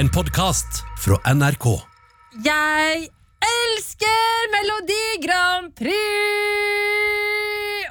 [0.00, 1.66] En podkast fra NRK.
[2.40, 3.00] Jeg
[3.44, 5.92] elsker Melodi Grand Prix!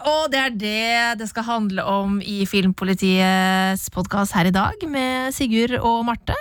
[0.10, 5.38] Og det er det det skal handle om i Filmpolitiets podkast her i dag, med
[5.38, 6.34] Sigurd og Marte.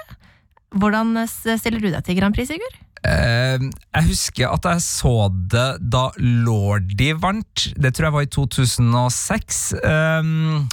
[0.73, 2.81] Hvordan stiller du deg til Grand Prix, Sigurd?
[3.05, 7.69] Uh, jeg husker at jeg så det da Lordi vant.
[7.77, 9.65] Det tror jeg var i 2006.
[9.85, 10.65] Um,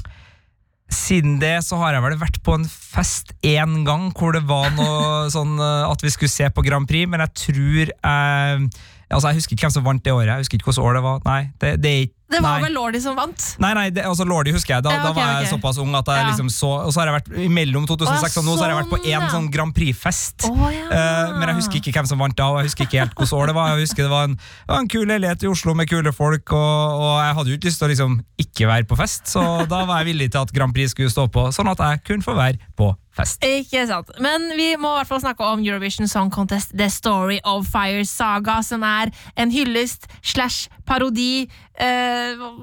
[0.92, 4.70] siden det så har jeg vel vært på en fest én gang hvor det var
[4.78, 8.70] noe sånn eh, at vi skulle se på Grand Prix, men jeg tror jeg
[9.06, 10.32] Altså, Jeg husker ikke hvem som vant det året.
[10.32, 11.20] Jeg husker ikke hvilket år det var.
[11.28, 12.66] Nei, det, det er ikke Det var nei.
[12.66, 13.44] vel Lordi som vant.
[13.62, 14.86] Nei, nei, det, altså Lordi husker jeg.
[14.86, 15.52] Da, Ja, okay, da var jeg okay.
[15.54, 16.30] såpass ung at jeg Ja.
[16.32, 18.90] liksom så Og så har jeg vært mellom 2006 og nå så har jeg vært
[18.90, 20.48] på sånn, én sånn Grand Prix-fest.
[20.50, 20.88] Oh, ja.
[20.90, 23.38] uh, men jeg husker ikke hvem som vant da, og jeg husker ikke helt hvilket
[23.38, 23.70] år det var.
[23.76, 26.52] Jeg husker Det var en, det var en kul leilighet i Oslo med kule folk,
[26.52, 29.42] og, og jeg hadde jo ikke lyst til å liksom ikke være på fest, så
[29.70, 32.26] da var jeg villig til at Grand Prix skulle stå på, sånn at jeg kunne
[32.26, 33.44] få være på fest.
[33.48, 34.12] Ikke sant.
[34.24, 38.04] Men vi må i hvert fall snakke om Eurovision Song Contest The Story of Fire
[38.08, 41.46] Saga, som er en hyllest slash parodi
[41.80, 42.15] eh,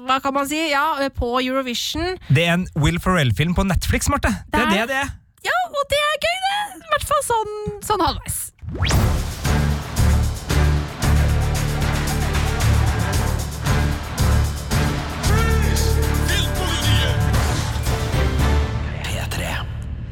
[0.07, 0.59] Hva kan man si?
[0.71, 2.17] Ja, på Eurovision.
[2.29, 4.31] Det er en Will Ferrell-film på Netflix, Marte.
[4.51, 5.09] Det er Det det er- er.
[5.43, 6.59] Ja, og det er gøy, det!
[6.83, 8.37] I hvert fall sånn, sånn halvveis.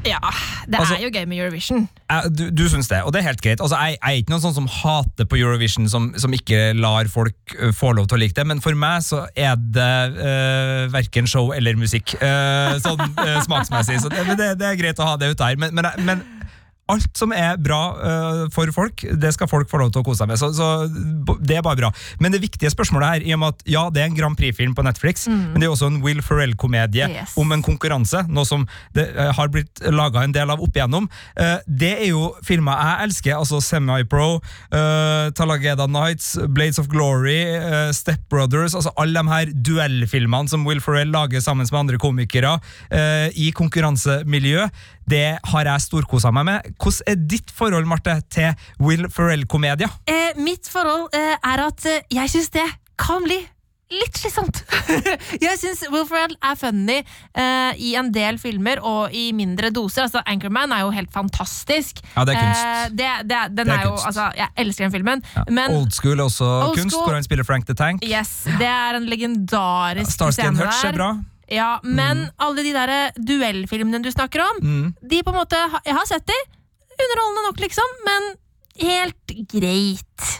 [0.04, 0.18] Ja,
[0.66, 1.88] det Altså- er jo gøy med Eurovision.
[2.10, 3.60] Eh, Du, du syns det, og det er helt greit.
[3.60, 7.06] Altså, jeg, jeg er ikke noen sånn som hater på Eurovision, som, som ikke lar
[7.12, 10.90] folk eh, få lov til å like det, men for meg så er det uh,
[10.92, 12.16] verken show eller musikk.
[12.22, 14.00] uh, sånn uh, smaksmessig.
[14.02, 15.56] Så det, det, det er greit å ha det ut her.
[15.56, 16.22] Men, men, men
[16.92, 20.22] alt som er bra eh, for folk, det skal folk få lov til å kose
[20.22, 20.40] seg med.
[20.40, 20.68] Så, så
[21.42, 21.90] det er bare bra.
[22.22, 24.76] Men det viktige spørsmålet her, i og med at ja, det er en Grand Prix-film
[24.78, 27.32] på Netflix, men det er også en Will Ferrell-komedie Yes.
[27.40, 28.62] om en konkurranse, noe som
[28.96, 31.08] det eh, har blitt laga en del av opp igjennom.
[31.36, 34.38] Eh, det er jo filmer jeg elsker, altså Semi-Pro,
[35.36, 37.40] Talageda Nights, Blades of Glory,
[37.96, 42.56] Step Brothers, altså alle de her duellfilmene som Will Ferrell lager sammen med andre komikere
[43.38, 44.66] i konkurransemiljø.
[45.08, 46.72] Det har jeg storkosa meg med.
[46.82, 49.90] Hvordan er ditt forhold, Marte, til Will Ferrell-komedier?
[50.10, 52.66] Eh, mitt forhold eh, er at eh, jeg syns det
[52.98, 53.38] kan bli
[53.92, 54.62] litt slitsomt.
[55.44, 56.94] jeg syns Will Ferrell er funny
[57.36, 60.06] eh, i en del filmer og i mindre doser.
[60.06, 62.00] Altså, Anchorman er jo helt fantastisk.
[62.16, 62.62] Ja, det er kunst.
[62.64, 64.06] Eh, det, det, den Det er er jo, kunst.
[64.08, 65.22] altså, jeg elsker den filmen.
[65.52, 68.00] Men Old School er også Old kunst, School- hvor han spiller Frank the Tank.
[68.08, 71.10] yes, det er en legendarisk Starsky and scene Hutch er bra.
[71.52, 74.94] Ja, men alle de der duellfilmene du snakker om, Mm.
[75.04, 76.38] de på en måte Jeg har sett de.
[77.02, 78.32] Underholdende nok, liksom, men
[78.82, 80.32] helt greit.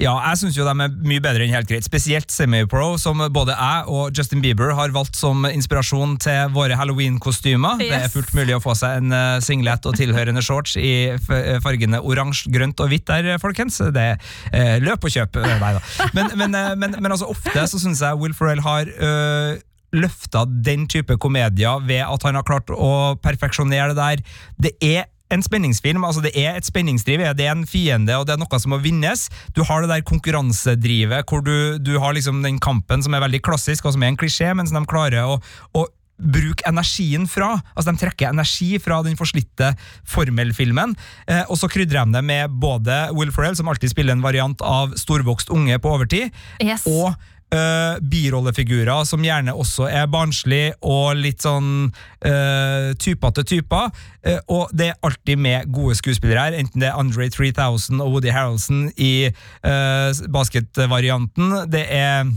[0.00, 1.84] Ja, jeg syns jo de er mye bedre enn helt greit.
[1.84, 7.82] Spesielt Semi-Pro, som både jeg og Justin Bieber har valgt som inspirasjon til våre halloween-kostymer.
[7.82, 11.58] Det er fullt mulig å få seg en eh, singlet og tilhørende shorts i eh,
[11.60, 13.76] fargene oransje, grønt og hvitt der, folkens.
[13.92, 15.36] Det er eh, løp og kjøp.
[15.60, 15.84] Nei da.
[16.16, 19.60] Men, men, men, men altså, ofte så syns jeg Will Ferrell har øh,
[20.00, 24.28] løfta den type komedier ved at han har klart å perfeksjonere det der.
[24.56, 28.34] Det er en spenningsfilm, altså det er et spenningsdriv, det er en fiende, og det
[28.34, 29.28] er noe som må vinnes.
[29.56, 33.42] Du har det der konkurransedrivet, hvor du, du har liksom den kampen som er veldig
[33.46, 35.38] klassisk, og som er en klisjé, men som de klarer å,
[35.76, 35.86] å
[36.20, 37.54] bruke energien fra.
[37.72, 39.70] Altså De trekker energi fra den forslitte
[40.10, 40.92] formelfilmen,
[41.26, 44.60] eh, og så krydrer de det med både Will Ferrell, som alltid spiller en variant
[44.66, 46.30] av storvokst unge på overtid,
[46.60, 46.84] Yes.
[46.86, 47.14] og
[47.54, 53.90] uh, birollefigurer som gjerne også er barnslig og litt sånn uh, til typer.
[54.26, 58.14] Uh, og det er alltid med gode skuespillere her, enten det er Andre 3000 og
[58.16, 61.58] Woody Harrelson i uh, basketvarianten.
[61.70, 62.30] Det er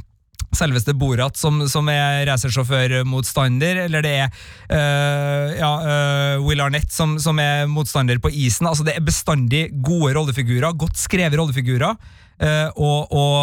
[0.53, 4.27] Selveste Borat som, som er racersjåførmotstander, eller det er
[4.69, 8.69] øh, ja, øh, Will Arnett som, som er motstander på isen.
[8.69, 11.97] Altså Det er bestandig gode rollefigurer, godt skrevet rollefigurer.
[12.41, 13.37] Øh, og, og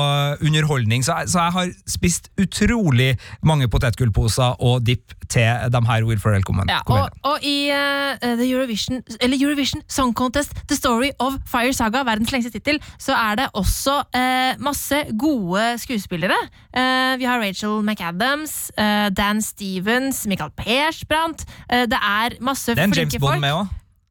[0.46, 1.04] underholdning.
[1.04, 6.20] Så jeg, så jeg har spist utrolig mange potetgullposer og dipp til de her Will
[6.20, 6.72] Ferrell-komediene.
[6.72, 11.72] Ja, og, og i uh, The Eurovision, eller Eurovision Song Contest The Story of Fire
[11.72, 16.38] Saga, verdens lengste tittel, så er det også uh, masse gode skuespillere.
[16.74, 21.44] Uh, vi har Rachel McAdams, eh, Dan Stevens, Michael Persbrandt.
[21.72, 23.40] Eh, det er masse det er en flinke James Bond folk.
[23.40, 23.66] med òg.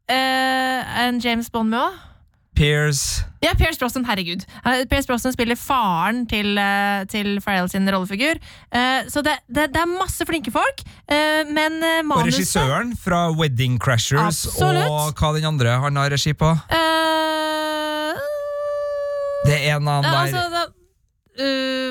[0.10, 1.98] Eh, en James Bond med òg?
[2.56, 4.44] Pierce Ja, Pierce Brosnan, herregud.
[4.66, 8.36] Eh, Pierce Brosnan spiller faren til, eh, til Farrell sin rollefigur.
[8.72, 13.80] Eh, så det, det, det er masse flinke folk, men manuset og regissøren fra Wedding
[13.80, 14.90] Crashers Absolutt.
[14.92, 16.52] og hva den andre han har regi på.
[16.70, 18.20] Uh,
[19.48, 20.59] Det er en annen der altså,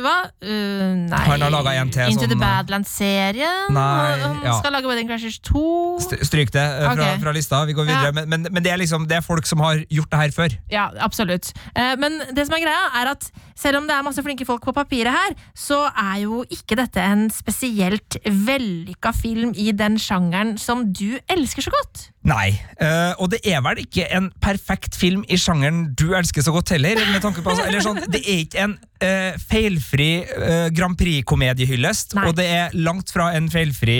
[0.05, 0.15] hva?
[0.43, 3.77] Uh, nei Han har laga en til Into sånn, the Badlands-serien.
[3.77, 4.56] Han ja.
[4.61, 5.62] skal lage Wedding Crashers 2.
[6.05, 7.21] St- Stryk det eh, fra, okay.
[7.23, 7.62] fra lista.
[7.69, 8.11] Vi går videre.
[8.11, 8.17] Ja.
[8.17, 10.56] Men, men, men det er liksom Det er folk som har gjort det her før.
[10.73, 11.53] Ja, absolutt.
[11.73, 14.62] Uh, men det som er greia, er at selv om det er masse flinke folk
[14.65, 20.56] på papiret her, så er jo ikke dette en spesielt vellykka film i den sjangeren
[20.62, 22.09] som du elsker så godt.
[22.28, 22.52] Nei.
[22.82, 26.75] uh, og det er vel ikke en perfekt film i sjangeren du elsker så godt
[26.76, 27.00] heller.
[27.12, 32.16] Med tanke på, altså, eller sånn, det er ikke en uh, feilfri uh, Grand Prix-komediehyllest,
[32.26, 33.98] og det er langt fra en feilfri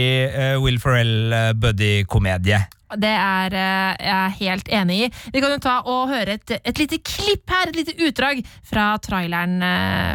[0.63, 2.61] Will Ferrell-buddy-komedie.
[2.99, 5.09] Det er jeg er helt enig i.
[5.35, 8.95] Vi kan jo ta og høre et, et lite klipp her, et lite utdrag fra
[9.05, 9.61] traileren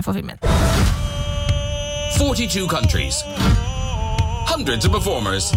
[0.05, 0.41] for filmen.
[2.17, 3.21] 42 countries,
[4.49, 5.53] hundreds of performers,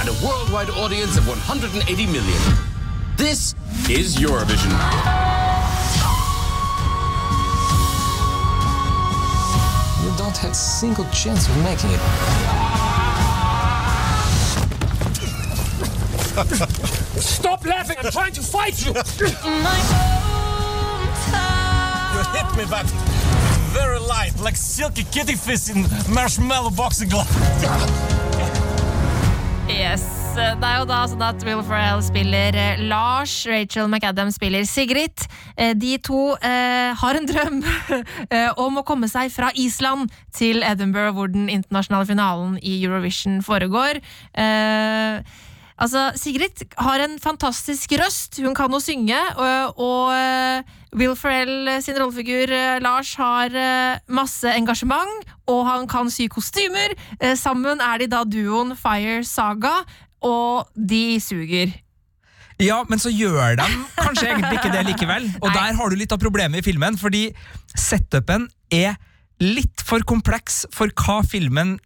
[0.00, 2.42] and a worldwide audience of 180 million.
[3.16, 3.54] This
[3.88, 4.72] is Eurovision.
[10.02, 12.00] You don't have a single chance of making it.
[17.20, 17.96] Stop laughing!
[18.02, 18.92] I'm trying to fight you!
[22.12, 22.86] You hit me back
[23.72, 27.28] very light, like silky kitty fish in marshmallow boxing glove.
[29.70, 30.02] Yes,
[30.34, 35.26] Det er jo da sånn at Will Ferrell spiller eh, Lars, Rachel McAdams spiller Sigrid.
[35.54, 37.60] Eh, de to eh, har en drøm
[38.34, 43.38] eh, om å komme seg fra Island til Edinburgh, hvor den internasjonale finalen i Eurovision
[43.46, 44.02] foregår.
[44.34, 45.20] Eh,
[45.82, 51.70] altså, Sigrid har en fantastisk røst, hun kan å synge, og, og eh, Will Ferrell
[51.84, 56.94] sin rollefigur eh, Lars har eh, masse engasjement, og han kan sy kostymer.
[57.18, 59.80] Eh, sammen er de da duoen Fire Saga,
[60.22, 61.72] og de suger.
[62.62, 65.24] Ja, men så gjør de kanskje egentlig ikke det likevel.
[65.42, 65.56] Og Nei.
[65.56, 67.24] der har du litt av problemet i filmen, fordi
[67.74, 69.00] setupen er
[69.42, 71.78] litt for kompleks for hva filmen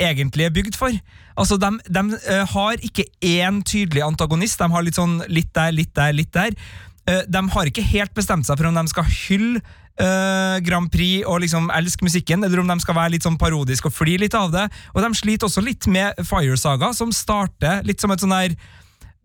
[0.00, 0.94] egentlig er bygd for.
[1.38, 5.72] Altså, De, de eh, har ikke én tydelig antagonist, de har litt sånn litt der,
[5.76, 6.56] litt der, litt der.
[7.08, 9.62] Eh, de har ikke helt bestemt seg for om de skal hylle
[10.00, 13.88] uh, Grand Prix og liksom elske musikken, eller om de skal være litt sånn parodisk
[13.88, 14.66] og fly litt av det.
[14.94, 18.56] Og de sliter også litt med Fire Saga, som starter litt som et sånn der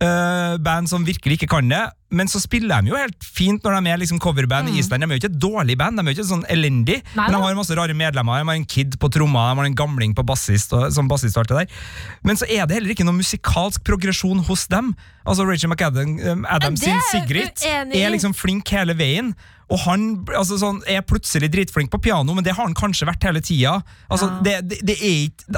[0.06, 1.84] eh, band som virkelig ikke kan det,
[2.16, 5.04] men så spiller de jo helt fint når de er liksom coverband i Island.
[5.04, 7.18] De er jo ikke et dårlig band, de er jo ikke sånn elendig, Mm.
[7.18, 8.40] Nei men de har masse rare medlemmer.
[8.40, 11.38] De har en kid på tromma, de har en gamling på bassist og, som bassist
[11.38, 11.84] og alt det der.
[12.24, 14.94] Men så er det heller ikke noe musikalsk progresjon hos dem.
[15.26, 16.46] Altså Rachel McAdams um,
[16.78, 19.34] sin er Sigrid er liksom flink hele veien.
[19.72, 23.24] Og han altså, sånn, er plutselig dritflink på piano, men det har han kanskje vært
[23.26, 23.80] hele tida.
[24.10, 24.42] Altså, Ja.
[24.46, 24.98] det, det, det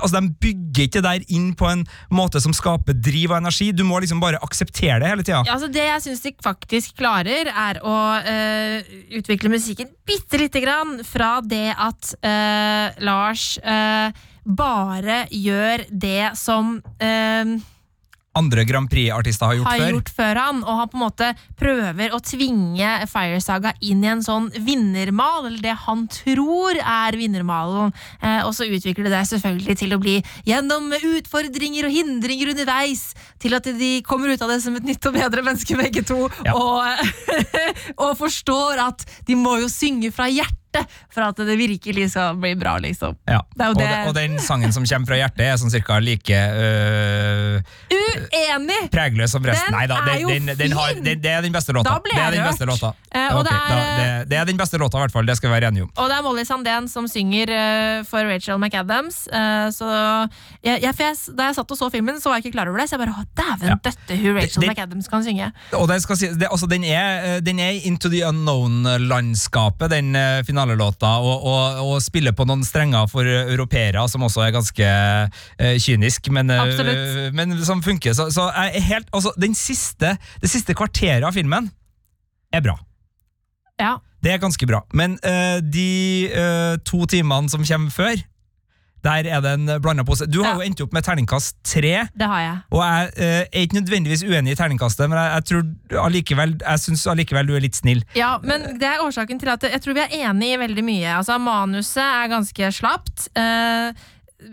[0.02, 3.72] altså, de bygger ikke der inn på en måte som skaper driv og energi.
[3.76, 5.44] Du må liksom bare akseptere det hele tida.
[5.46, 10.64] Ja, altså det jeg syns de faktisk klarer, er å øh, utvikle musikken bitte lite
[10.64, 14.12] grann fra det at øh, Lars øh,
[14.48, 16.78] bare gjør det som
[18.38, 19.92] Andre Grand Prix-artister har gjort har før.
[19.96, 24.12] gjort før han, og han på en måte prøver å tvinge Fire Saga inn i
[24.12, 27.94] en sånn vinnermal, eller det han tror er vinnermalen.
[28.22, 30.16] Eh, og så utvikler det det selvfølgelig til å bli
[30.48, 33.08] gjennom utfordringer og hindringer underveis,
[33.42, 36.28] til at de kommer ut av det som et nytt og bedre menneske begge to,
[36.46, 36.54] Ja.
[36.54, 36.86] og,
[38.04, 40.56] og forstår at de må jo synge fra hjertet
[41.14, 43.16] for at det virkelig skal bli bra, liksom.
[43.28, 43.40] Ja.
[43.60, 47.62] Og, det- de- og den sangen som kommer fra hjertet, er sånn cirka like øh,
[47.92, 48.90] Uenig!
[48.92, 49.72] pregløs som resten.
[49.72, 51.96] Den Nei da, den, den, den har, den, det er den beste låta.
[51.96, 52.94] Da ble det er den beste.
[53.18, 55.26] Eh, okay, det er- da, det, det er den beste låta, i hvert fall.
[55.28, 55.92] Det skal vi være enige om.
[55.98, 59.28] Og det er Molly Sandén som synger eh, for Rachel McAdams.
[59.32, 59.88] eh, så
[60.64, 62.80] jeg, jeg, jeg, Da jeg satt og så filmen, så var jeg ikke klar over
[62.84, 62.90] det.
[62.90, 63.76] Så jeg bare, dæven Ja.
[63.84, 65.52] døtte hun Rachel Det- McAdams kan synge.
[65.74, 70.16] Og det skal si, det, altså, den, er, eh, den er into the unknown-landskapet, den
[70.16, 74.88] eh, finalelåta, og, og, og spiller på noen strenger for europeere, som også er ganske
[74.88, 78.14] uh, kynisk, men, uh, men som funker.
[78.18, 81.72] Så, så er helt, altså, den siste, det siste kvarteret av filmen
[82.54, 82.78] er bra.
[83.80, 83.98] Ja.
[84.24, 84.82] Det er ganske bra.
[84.98, 88.18] Men uh, de to timene som kommer før,
[89.06, 90.26] der er det en blanda pose.
[90.26, 90.56] Du har Ja.
[90.56, 92.08] jo endt opp med terningkast tre.
[92.18, 92.58] Det har jeg.
[92.72, 96.80] Og jeg eh, er ikke nødvendigvis uenig i terningkastet, men jeg, jeg tror allikevel Jeg
[96.80, 98.04] synes allikevel du er litt snill.
[98.16, 101.16] Ja, men det er årsaken til at jeg tror vi er enige i veldig mye.
[101.20, 103.28] Altså, Manuset er ganske slapt.
[103.38, 103.92] Eh,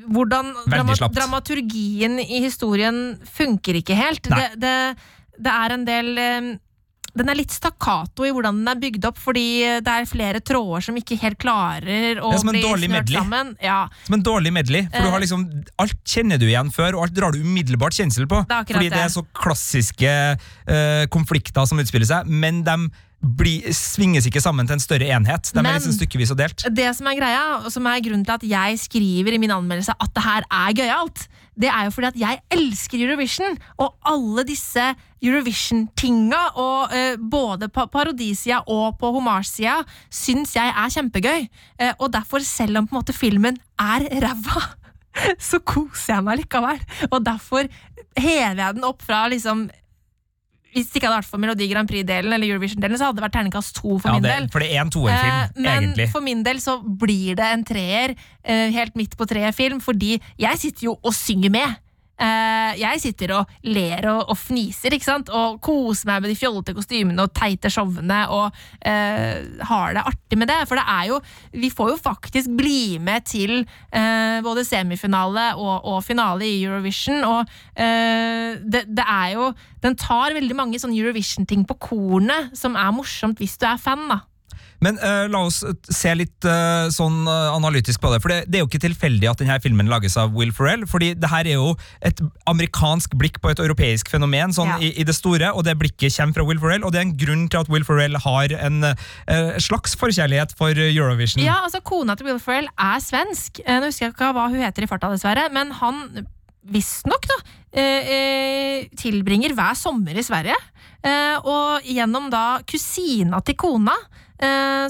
[0.09, 4.23] hvordan drama dramaturgien i historien funker ikke helt.
[4.31, 4.77] Det, det,
[5.45, 6.53] det er en del eh,
[7.15, 9.45] den er litt stakkato i hvordan den er bygd opp, fordi
[9.87, 13.15] det er flere tråder som ikke helt klarer å bli medley.
[13.15, 13.55] sammen.
[13.63, 14.89] Ja, Som en dårlig medley.
[14.91, 15.47] For du har liksom
[15.79, 18.43] Alt kjenner du igjen før, og alt drar du umiddelbart kjensel på.
[18.51, 19.05] Det fordi det det.
[19.07, 22.77] er så klassiske uh, konflikter som utspiller seg, men de
[23.25, 25.49] bli, svinges ikke sammen til en større enhet.
[25.55, 26.67] De Men- er liksom stykkevis og delt.
[26.75, 29.95] Det som er greia, og som er grunnen til at jeg skriver i min anmeldelse
[29.99, 31.29] at det her er gøyalt,
[31.61, 34.85] det er jo fordi at jeg elsker Eurovision, og alle disse
[35.25, 39.81] Eurovision-tinga, og eh, både på parodisida og på homasjsida,
[40.13, 41.47] syns jeg er kjempegøy.
[41.81, 44.67] Eh, og derfor, selv om på en måte filmen er ræva,
[45.51, 46.83] så koser jeg meg likevel.
[47.11, 47.71] Og derfor
[48.19, 49.69] hever jeg den opp fra liksom
[50.75, 53.37] Hvis det ikke hadde vært for Melodi Grand Prix-delen eller Eurovision-delen, så hadde det vært
[53.39, 54.49] terningkast to for Ja, min det, del.
[54.51, 56.09] for det er en toerfilm, Eh, men egentlig.
[56.11, 60.59] for min del så blir det en treer, eh, helt midt på treet-film, fordi jeg
[60.59, 61.77] sitter jo og synger med.
[62.15, 65.31] Eh, jeg sitter og ler og, og fniser, ikke sant?
[65.35, 70.39] og koser meg med de fjollete kostymene og teite showene, og uh, har det artig
[70.39, 70.61] med det.
[70.69, 71.21] For det er jo
[71.53, 77.25] Vi får jo faktisk bli med til uh, både semifinale og, og finale i Eurovision,
[77.27, 79.51] og uh, det, det er jo
[79.83, 84.07] Den tar veldig mange sånne Eurovision-ting på kornet, som er morsomt hvis du er fan,
[84.11, 84.23] da.
[84.85, 88.21] Men uh, la oss se litt uh, sånn eh, analytisk på det.
[88.25, 90.85] For det, det er jo ikke tilfeldig at denne filmen lages av Will Ferrell.
[90.91, 91.73] fordi det her er jo
[92.05, 94.79] et amerikansk blikk på et europeisk fenomen sånn Ja.
[94.83, 96.85] i, i det store, og det blikket kommer fra Will Ferrell.
[96.85, 100.75] Og det er en grunn til at Will Ferrell har en uh, slags forkjærlighet for
[100.77, 101.43] Eurovision.
[101.45, 103.63] Ja, altså Kona til Will Ferrell er svensk.
[103.65, 105.49] Eh, Nå husker jeg ikke hva hun heter i farta, dessverre.
[105.55, 106.05] Men han
[106.65, 107.37] visstnok da
[107.77, 110.57] eh, eh, tilbringer hver sommer i Sverige.
[111.05, 114.24] Eh, og gjennom da kusina til kona eh,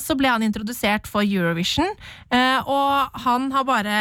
[0.00, 1.90] så ble han introdusert for Eurovision.
[2.32, 3.96] Eh, og han har bare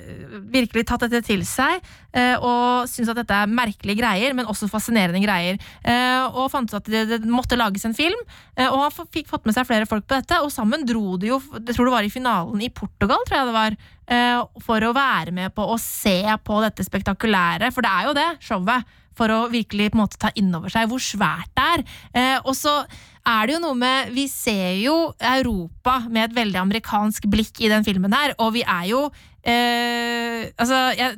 [0.00, 1.82] eh, virkelig tatt dette til seg.
[2.16, 5.58] eh, Og syns at dette er merkelige greier, men også fascinerende greier.
[5.84, 8.18] Eh, Og fant ut at det, måtte lages en film.
[8.56, 11.28] Eh, Og han fikk fått med seg flere folk på dette, og sammen dro de
[11.34, 13.76] jo Jeg tror det var i finalen i Portugal, tror jeg det var.
[14.08, 18.14] eh, For å være med på å se på dette spektakulære, for det er jo
[18.14, 18.84] det, showet.
[19.16, 21.84] For å virkelig på en måte ta inn over seg hvor svært det er.
[22.12, 22.84] Eh, og så
[23.26, 27.70] er det jo noe med Vi ser jo Europa med et veldig amerikansk blikk i
[27.72, 29.06] den filmen her, og vi er jo
[29.46, 31.16] eh, altså, jeg,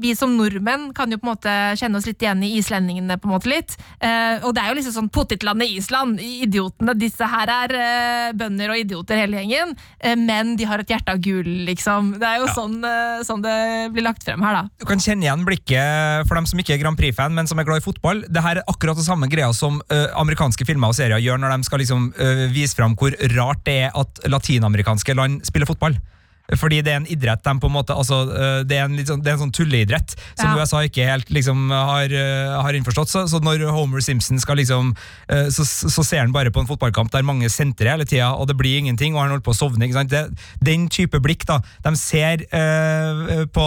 [0.00, 3.18] Vi som nordmenn kan jo på en måte kjenne oss litt igjen i islendingene.
[3.20, 6.20] på en måte litt eh, Og det er jo liksom sånn pottitlandet Island.
[6.20, 6.94] Idiotene.
[6.98, 11.12] Disse her er eh, bønder og idioter hele gjengen, eh, men de har et hjerte
[11.14, 12.12] av gull, liksom.
[12.20, 13.56] Det er jo sånn, eh, sånn det
[13.94, 14.62] blir lagt frem her, da.
[14.80, 17.68] Du kan kjenne igjen blikket for dem som ikke er Grand Prix-fan, men som er
[17.68, 18.22] glad i fotball.
[18.28, 21.56] Det her er akkurat det samme greia som ø, amerikanske filmer og serier gjør når
[21.56, 22.08] de skal liksom,
[22.54, 25.96] vise fram hvor rart det er at latinamerikanske land spiller fotball.
[26.58, 28.22] Fordi det er en idrett de på en måte altså,
[28.66, 30.56] det, er en sånn, det er en sånn tulleidrett som Ja.
[30.58, 32.12] USA ikke helt liksom, har,
[32.64, 33.10] har innforstått.
[33.12, 34.92] Så, så når Homer Simpson skal liksom
[35.54, 38.56] så, så ser han bare på en fotballkamp der mange sentrer hele tida, og det
[38.58, 39.90] blir ingenting, og han holder på å sovne.
[40.10, 40.24] Det,
[40.64, 41.60] den type blikk, da.
[41.84, 43.66] De ser ø, på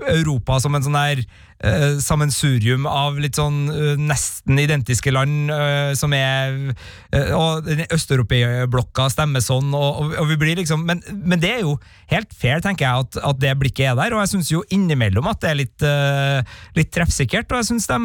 [0.00, 1.22] Europa som en sånn her
[1.64, 6.72] uh, sammensurium av litt sånn uh, nesten identiske land uh, som er
[7.12, 11.52] eh, Og den østeuropeerblokka stemmer sånn, og, og, og vi blir liksom men, men det
[11.56, 11.76] er jo
[12.12, 15.28] helt fair, tenker jeg, at, at det blikket er der, og jeg syns jo innimellom
[15.30, 17.98] at det er litt, eh, litt treffsikkert, og jeg syns de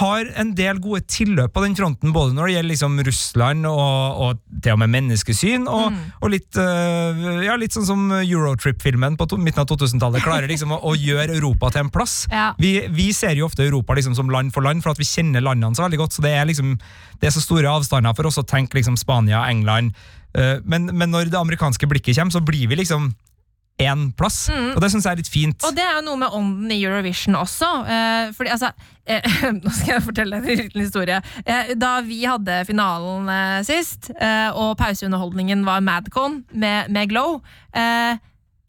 [0.00, 4.22] har en del gode tilløp på den fronten, både når det gjelder liksom Russland og,
[4.26, 9.28] og til og med menneskesyn, og, og litt, eh, ja, litt sånn som Eurotrip-filmen på
[9.30, 12.22] to, midten av 2000-tallet klarer liksom å, å gjøre Europa til en plass.
[12.30, 12.52] Ja.
[12.60, 15.44] Vi, vi ser jo ofte Europa liksom som land for land, for at vi kjenner
[15.44, 16.16] landene så veldig godt.
[16.16, 16.76] så Det er liksom,
[17.20, 19.92] det er så store avstander for oss å tenke liksom Spania, England.
[20.34, 23.12] eh, men, men når det amerikanske blikket kommer, så blir vi liksom
[23.80, 24.46] én plass.
[24.52, 25.58] Og det syns jeg er litt fint.
[25.58, 25.68] Mm.
[25.68, 27.70] Og det er jo noe med ånden i Eurovision også.
[27.88, 28.72] Eh, fordi altså
[29.06, 31.20] eh, Nå skal jeg fortelle en liten historie.
[31.44, 37.40] Eh, da vi hadde finalen eh, sist, eh, og pauseunderholdningen var Madcon med, med Glow
[37.74, 38.20] eh,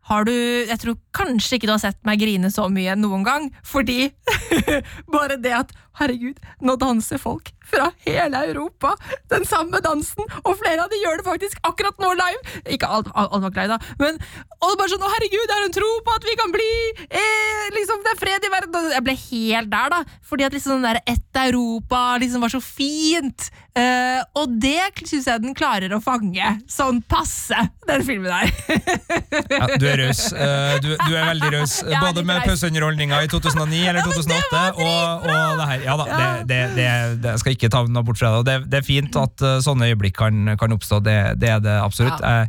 [0.09, 0.33] har du,
[0.67, 4.11] Jeg tror kanskje ikke du har sett meg grine så mye noen gang, fordi
[5.13, 8.93] bare det at Herregud, nå danser folk fra hele Europa
[9.31, 12.57] den samme dansen, og flere av de gjør det faktisk akkurat nå live!
[12.75, 14.19] Ikke alt, alt, alt var greit, da, men
[14.63, 16.69] og bare sånn, å herregud, det er en tro på at vi kan bli
[17.07, 18.91] eh, liksom, Det er fred i verden!
[18.95, 22.61] Jeg ble helt der, da, fordi at liksom den der ett Europa liksom var så
[22.61, 23.49] fint.
[23.73, 27.57] Eh, og det syns jeg den klarer å fange, sånn passe,
[27.89, 28.51] den filmen der.
[29.53, 30.21] Ja, du er raus.
[30.31, 31.75] Eh, du, du er veldig raus.
[32.03, 35.82] Både med pauseunderholdninga i 2009 eller 2008 og, og det her.
[35.83, 36.87] Ja da, det, det, det,
[37.23, 38.45] det skal ikke ta noe bort fra det.
[38.47, 41.01] Det, det er fint at eh, sånne øyeblikk kan, kan oppstå.
[41.05, 42.23] Det, det er det absolutt.
[42.23, 42.47] Jeg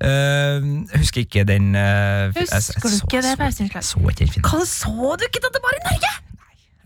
[0.00, 3.90] uh, husker ikke den uh, Husker du ikke det pauseinnslaget?
[3.90, 4.48] Så ikke den filmen.
[4.48, 6.29] Hva så du ikke at det var i Norge?!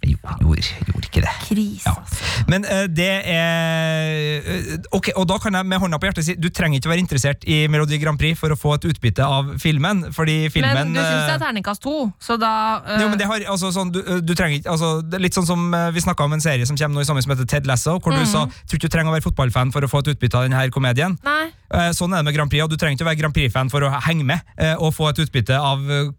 [0.05, 1.33] Gjorde, gjorde, gjorde ikke det.
[1.49, 1.95] Krise, Ja.
[2.01, 2.45] altså.
[2.49, 6.35] Men uh, det er eh, Ok, og da kan jeg med hånda på hjertet si
[6.39, 9.55] du trenger ikke være interessert i Melodi Grand Prix for å få et utbytte av
[9.63, 12.53] filmen, fordi filmen Men du syns det eh, er terningkast to, så da
[12.85, 12.95] uh...
[13.03, 15.49] Jo, men det har, altså, sånn, du, du trenger ikke altså, det er Litt sånn
[15.49, 17.67] som eh, vi snakka om en serie som kommer nå i sommer som heter Ted
[17.71, 18.21] Lasso, hvor Mhm.
[18.21, 20.45] du sa tror ikke du trenger å være fotballfan for å få et utbytte av
[20.49, 21.17] denne komedien.
[21.25, 21.49] Nei.
[21.73, 23.71] Eh, Sånn er det med Grand Prix, og du trenger ikke å være Grand Prix-fan
[23.73, 26.11] for å henge med eh, og få et utbytte av eh,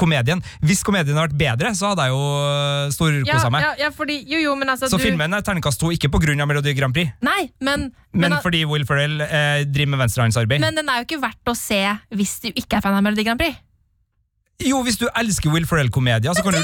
[0.00, 0.40] komedien.
[0.64, 2.22] Hvis komedien hadde vært bedre, så hadde jeg jo
[2.96, 3.66] storkosa meg.
[3.66, 6.34] ja, ja, fordi Jo, jo, men altså Så du, filmen er terningkast to, ikke pga.
[6.46, 10.62] Melodi Grand Prix, Nei, men men, men, fordi Will Ferrell eh, driver med venstrehåndsarbeid.
[10.62, 11.80] men den er jo ikke verdt å se
[12.14, 13.58] hvis du ikke er fan av Melodi Grand Prix.
[14.62, 16.62] Jo, hvis du elsker Will Ferrell-komedier, så kan du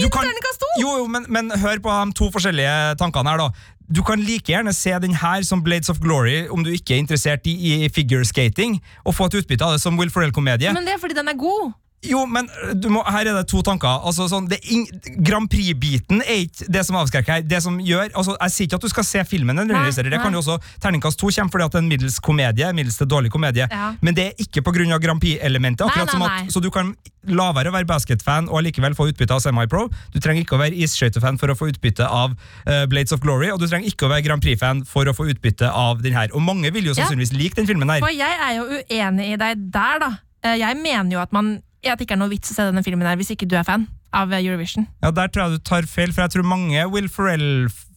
[0.00, 0.70] jo kan- terningkast to!
[0.80, 3.50] Jo, jo, men, men hør på de to forskjellige tankene her, da.
[3.92, 7.02] Du kan like gjerne se den her som Blades of Glory om du ikke er
[7.02, 10.72] interessert i, i figure skating, og få et utbytte av det som Will Ferrell-komedie.
[10.72, 11.72] Men det er fordi den er god.
[12.02, 12.48] Jo, men
[12.82, 14.00] du må, her er det to tanker.
[14.02, 17.44] Altså, sånn, det er Grand Prix-biten er ikke det som avskrekker her.
[17.46, 20.34] Det som gjør, altså, Jeg sier ikke at du skal se filmen, Nei, det kan
[20.34, 23.30] jo også Terningkast to kommer fordi at det er en middels komedie, middels til dårlig
[23.30, 23.94] komedie, Ja.
[24.02, 24.98] men det er ikke pga.
[24.98, 25.86] Grand Prix-elementet.
[25.86, 26.94] Nei, akkurat nei, som at, Så du kan
[27.28, 29.88] la være å være basketfan og likevel få utbytte av semi-pro.
[30.12, 32.34] Du trenger ikke å være isskøytefan for å få utbytte av
[32.66, 35.28] uh, Blades of Glory, og du trenger ikke å være Grand Prix-fan for å få
[35.30, 36.34] utbytte av den her.
[36.34, 37.04] Og mange vil jo Ja.
[37.04, 38.00] sannsynligvis like den filmen her.
[38.02, 40.10] For jeg er jo uenig i deg der, da.
[40.42, 42.84] Eh, Jeg mener jo at, man, at det ikke er noe vits å se denne
[42.86, 44.86] filmen her hvis ikke du er fan av Eurovision.
[45.02, 47.08] Ja, Der tror jeg du tar feil, for jeg tror mange Will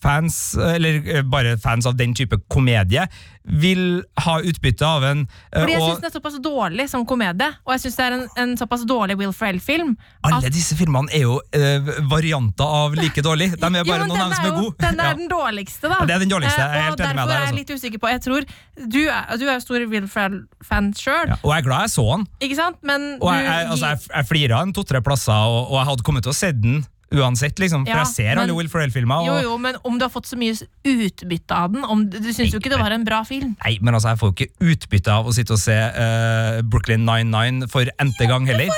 [0.06, 3.08] Ferrell-fans, eller eh, bare fans av den type komedie,
[3.46, 5.20] vil ha utbytte av en
[5.54, 8.16] eh, Fordi jeg syns den er såpass dårlig som komedie, og jeg syns det er
[8.18, 9.92] en, en såpass dårlig Will Ferrell-film.
[10.26, 13.52] Alle disse filmene er jo eh, varianter av like dårlig.
[13.62, 14.76] De er bare jo, noen av dem som er gode.
[14.82, 15.14] Den er Ja.
[15.20, 16.00] den dårligste, da.
[16.06, 17.60] Det er den dårligste, jeg er Eh, helt enig med deg, er jeg altså.
[17.60, 18.46] litt usikker på Jeg tror
[18.76, 21.94] Du er, du er jo stor Will Ferrell-fan sjøl, Ja, og jeg er glad jeg
[21.96, 22.26] så den.
[22.42, 22.78] ikke sant?
[22.84, 26.04] Men Og jeg, jeg, altså, jeg, jeg flira en to-tre plasser, og, og jeg hadde
[26.10, 26.82] kommet til å se den
[27.14, 27.86] uansett, liksom.
[27.86, 29.26] For Ja, jeg ser alle Will Ferrell-filmer.
[29.28, 32.54] Jo, jo, men om du har fått så mye utbytte av den om, Du syns
[32.54, 33.56] jo ikke det var en bra film.
[33.64, 37.06] Nei, men altså, jeg får jo ikke utbytte av å sitte og se uh, Brooklyn
[37.06, 38.72] 99 for n-te gang heller.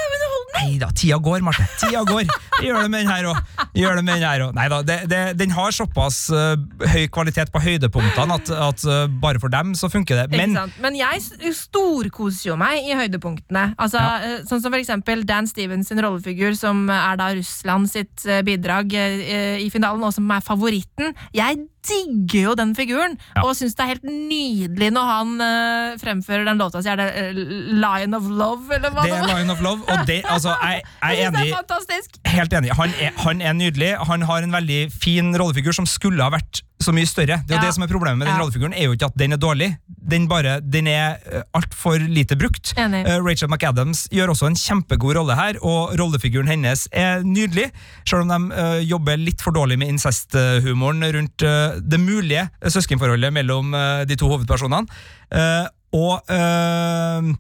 [0.58, 1.66] Nei da, tida går, Marte.
[1.82, 2.28] Tida går.
[2.64, 3.42] Gjør det med den her òg.
[3.78, 4.54] Gjør det med den her òg.
[4.58, 6.56] Nei da, det, det, den har såpass uh,
[6.94, 10.28] høy kvalitet på høydepunktene at, at uh, bare for dem så funker det.
[10.34, 10.58] Men?
[10.84, 13.70] Men jeg storkoser jo meg i høydepunktene.
[13.78, 14.38] Altså, ja.
[14.48, 18.94] Sånn som for eksempel Dan Stevens sin rollefigur, som er da Russland sitt eh, bidrag
[18.98, 21.16] eh, i finalen, og som er favoritten.
[21.36, 23.44] Jeg digger jo den figuren, Ja.
[23.46, 26.90] og syns det er helt nydelig når han uh, fremfører den låta si.
[26.92, 27.42] Er det uh,
[27.82, 29.28] Line of Love, eller hva det er?
[29.32, 32.32] Line of Love, og det, altså, jeg, jeg er enig er!
[32.38, 32.72] Helt enig.
[32.78, 33.92] Han er, han er nydelig.
[34.10, 37.42] Han har en veldig fin rollefigur som skulle ha vært så mye større.
[37.44, 37.68] Det er jo Ja.
[37.68, 38.42] det som er Problemet med den Ja.
[38.42, 39.70] rollefiguren er jo ikke at den er dårlig.
[40.08, 42.74] Den, bare, den er uh, altfor lite brukt.
[42.80, 43.04] Enig.
[43.08, 47.72] Eh, Rachel McAdams gjør også en kjempegod rolle her, og rollefiguren hennes er nydelig.
[48.08, 53.34] Selv om de uh, jobber litt for dårlig med incesthumoren rundt uh, det mulige søskenforholdet
[53.36, 54.88] mellom uh, de to hovedpersonene.
[55.32, 55.66] Eh,
[55.98, 57.34] og eh,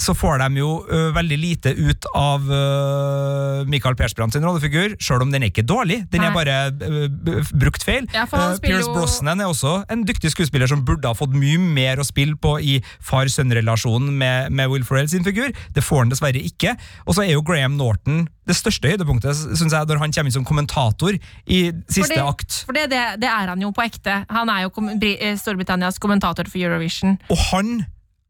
[0.00, 5.26] så får de jo uh, veldig lite ut av uh, Michael Persbrandt sin rollefigur, sjøl
[5.26, 6.00] om den er ikke dårlig.
[6.12, 8.08] Den er bare uh, brukt feil.
[8.14, 11.60] Ja, spiller Pierce jo- Brosnan er også en dyktig skuespiller som burde ha fått mye
[11.60, 15.52] mer å spille på i far-sønn-relasjonen med, med Will Ferrell sin figur.
[15.76, 16.74] Det får han dessverre ikke.
[17.06, 20.34] Og så er jo Graham Norton det største høydepunktet synes jeg, når han kommer inn
[20.40, 21.14] som kommentator
[21.46, 22.58] i siste Fordi- akt.
[22.66, 24.22] For det, det, det er han jo på ekte.
[24.32, 27.18] Han er jo kom, eh, Storbritannias kommentator for Eurovision.
[27.30, 27.82] Og han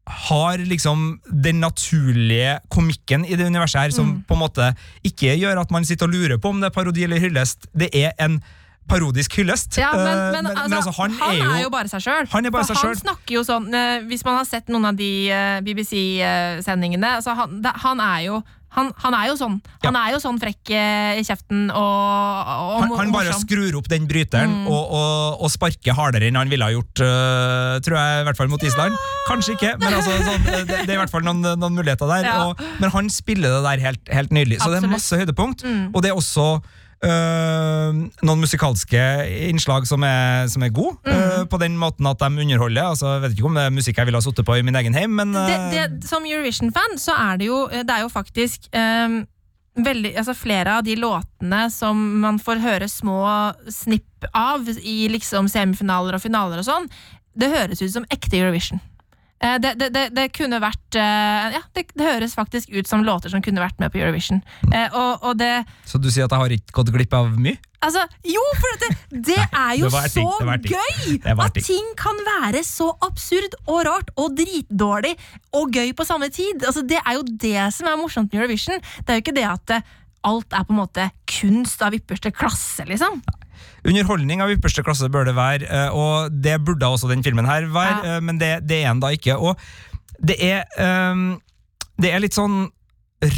[0.07, 4.23] har liksom den naturlige komikken i det universet her, som Mm.
[4.27, 7.03] på en måte ikke gjør at man sitter og lurer på om det er parodi
[7.03, 7.67] eller hyllest.
[7.73, 8.41] Det er en
[8.89, 9.77] parodisk hyllest.
[9.77, 12.27] Ja, men, men, men, altså, han, er jo, bare seg sjøl.
[12.31, 14.97] Han er bare seg Han snakker jo sånn eh, Hvis man har sett noen av
[14.97, 19.57] de eh, BBC-sendingene altså han, han er jo han, han er jo sånn.
[19.83, 23.43] Han er jo sånn frekk eh, i kjeften og, og han, han bare morsom.
[23.43, 24.67] skrur opp den bryteren Mm.
[24.71, 28.39] og, og, og sparker hardere enn han ville ha gjort, uh, tror jeg, i hvert
[28.39, 28.95] fall mot Island.
[29.27, 32.27] Kanskje ikke, men altså, sånn, det, det er i hvert fall noen, noen muligheter der.
[32.27, 32.47] Ja.
[32.81, 34.59] Men han spiller det der helt, helt nydelig.
[34.63, 35.63] Så det er masse høydepunkt.
[35.67, 35.89] Mm.
[35.93, 36.47] Og det er også
[37.03, 39.01] noen musikalske
[39.49, 41.13] innslag som er, som er gode, Mm.
[41.17, 42.83] øh, på den måten at de underholder.
[42.91, 44.75] Altså, jeg vet ikke om det er musikk jeg ville ha sittet på i min
[44.75, 48.09] egen heim, men det, øh, det, Som Eurovision-fan så er det jo Det er jo
[48.09, 49.25] faktisk ehm,
[49.77, 55.47] veldig, altså flere av de låtene som man får høre små snipp av i liksom
[55.49, 56.89] semifinaler og finaler og sånn,
[57.37, 58.81] det høres ut som ekte Eurovision.
[59.41, 63.03] Eh, Det, det, det, det kunne vært eh, Ja, det, det høres faktisk ut som
[63.03, 64.43] låter som kunne vært med på Eurovision.
[64.71, 67.57] Eh, Og, og det Så du sier at jeg har ikke gått glipp av mye?
[67.81, 68.89] Altså, jo, for det,
[69.25, 71.15] det er jo det så ting, gøy!
[71.33, 75.15] At ting kan være så absurd og rart og dritdårlig
[75.57, 76.61] og gøy på samme tid.
[76.61, 78.77] Altså, det er jo det som er morsomt med Eurovision.
[79.01, 79.73] Det er jo ikke det at
[80.29, 83.17] alt er på en måte kunst av ypperste klasse, liksom.
[83.87, 87.65] Underholdning av ypperste klasse bør det være, eh, og det burde også den filmen her
[87.71, 88.17] være, Ja.
[88.17, 89.37] eh, men det, det er den da ikke.
[89.39, 89.57] Og
[90.21, 90.63] det er,
[91.11, 91.41] um,
[92.01, 92.69] det er litt sånn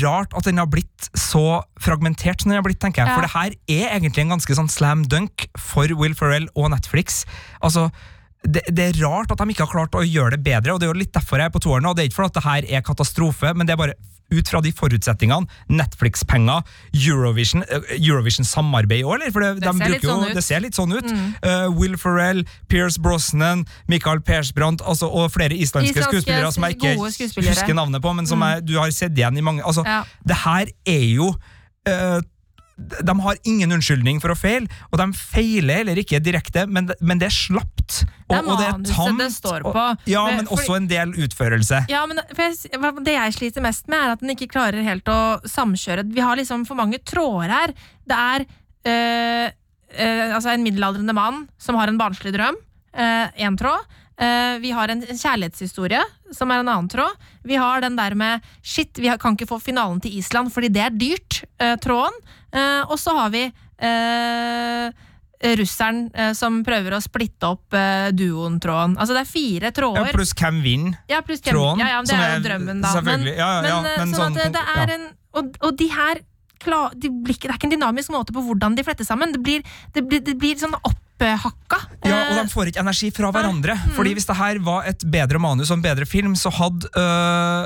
[0.01, 3.07] rart at den har blitt så fragmentert som den har blitt, tenker jeg.
[3.11, 3.15] Ja.
[3.15, 7.25] For det her er egentlig en ganske sånn slam dunk for Will Ferrell og Netflix.
[7.61, 7.89] Altså,
[8.43, 10.87] det, det er rart at de ikke har klart å gjøre det bedre, og det
[10.87, 11.93] er jo litt derfor jeg er på toeren nå.
[11.95, 13.99] Det er ikke for at det her er katastrofe, men det er bare
[14.33, 15.47] ut fra de forutsetningene.
[15.69, 16.63] Netflix-penger,
[16.95, 19.33] Eurovision eh, Eurovision-samarbeid òg, eller?
[19.35, 21.09] For det, Det de ser jo, sånn det ser litt sånn ut.
[21.13, 26.79] Eh, Will Ferrell, Pierce Brosnan, Michael Persbrandt altså, og flere islandske, Islandske skuespillere som jeg
[26.79, 30.03] ikke husker navnet på, men som jeg, du har sett igjen i mange altså, Ja.
[30.25, 31.33] Det her er jo
[31.87, 32.19] eh,
[32.77, 37.19] de har ingen unnskyldning for å feile, og de feiler heller ikke direkte, men, men
[37.21, 38.03] det er slapt.
[38.29, 39.19] Og, Det er og det er tamt.
[39.19, 39.85] det står og- på.
[40.09, 41.83] Ja, Men fordi- også en del utførelse.
[41.89, 45.05] Ja, men for jeg, Det jeg sliter mest med, er at den ikke klarer helt
[45.05, 46.07] å samkjøre.
[46.13, 47.73] Vi har liksom for mange tråder her.
[48.07, 48.45] Det er
[48.85, 49.51] øh,
[49.99, 52.55] øh, altså en middelaldrende mann som har en barnslig drøm.
[52.95, 53.85] Én tråd.
[54.17, 57.15] Eh, vi har en, kjærlighetshistorie, som er en annen tråd.
[57.43, 60.83] Vi har den der med shit, vi kan ikke få finalen til Island fordi det
[60.85, 61.43] er dyrt.
[61.59, 61.73] eh.
[62.53, 63.47] Eh, og så har vi
[65.43, 66.05] russeren
[66.37, 67.73] som prøver å splitte opp
[68.15, 68.93] duoen-tråden.
[68.95, 70.13] Altså det er fire Ja, tråder.
[70.13, 70.99] pluss hvem vinner.
[71.09, 73.01] Ja, ja, ja, det er jo drømmen, da.
[73.01, 75.89] Men, ja, ja, ja, eh, men sånn sånn at det, er en og, og de
[75.91, 76.21] her
[76.63, 79.33] de blir, Det er ikke en dynamisk måte på hvordan de fletter sammen.
[79.33, 80.77] Det blir, det blir, det blir sånn
[81.31, 81.79] opphakka.
[82.03, 83.75] Ja, og Eh, de får ikke energi fra hverandre.
[83.95, 87.63] Fordi Hvis det her var et bedre manus og en bedre film, så hadde øh,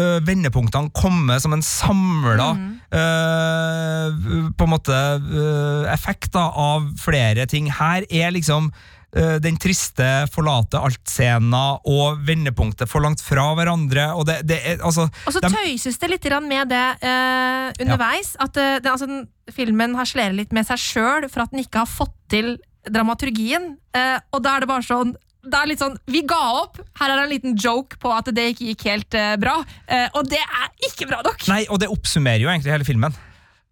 [0.00, 2.50] øh, vendepunktene kommet som en samla
[2.92, 7.70] øh, på en måte øh, effekt da, av flere ting.
[7.72, 8.70] Her er liksom
[9.16, 14.12] øh, den triste forlate alt-scena og vendepunktet for langt fra hverandre.
[14.14, 18.36] Og det, det er, altså, Og så de- tøyses det litt med det uh, underveis.
[18.40, 21.90] At uh, det, altså, filmen harselerer litt med seg sjøl for at den ikke har
[21.90, 22.56] fått til
[22.90, 23.76] dramaturgien.
[23.96, 26.80] Eh, og da er det bare sånn det er litt sånn, Vi ga opp.
[26.98, 29.60] Her er det en liten joke på at det ikke gikk helt eh, bra.
[29.86, 31.46] Eh, og det er ikke bra nok!
[31.46, 33.14] Nei, og det oppsummerer jo egentlig hele filmen.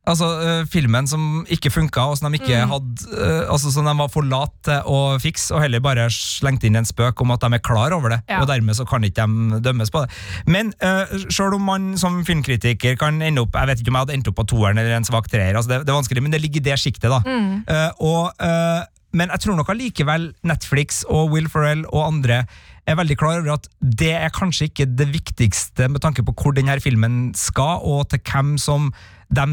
[0.05, 2.69] Altså, øh, Filmen som ikke funka, og som de ikke Mm.
[2.75, 6.67] hadde øh, Altså som de var for late til å fikse, og heller bare slengte
[6.69, 8.21] inn en spøk om at de er klar over det.
[8.29, 8.43] Ja.
[8.43, 10.11] Og dermed så kan ikke de dømmes på det.
[10.47, 14.05] Men øh, selv om man som filmkritiker kan ende opp Jeg vet ikke om jeg
[14.07, 16.33] hadde endt opp på toeren eller en svak treer, altså det, det er vanskelig, men
[16.33, 17.23] det ligger i det sjiktet, da.
[17.25, 17.65] Mm.
[17.65, 22.43] Uh, og, øh, men jeg tror nok allikevel Netflix og Will Ferrell og andre
[22.85, 26.57] er veldig klar over at det er kanskje ikke det viktigste med tanke på hvor
[26.57, 28.91] denne filmen skal, og til hvem som
[29.33, 29.47] de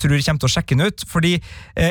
[0.00, 1.04] tror kommer til å sjekke den ut.
[1.08, 1.36] Fordi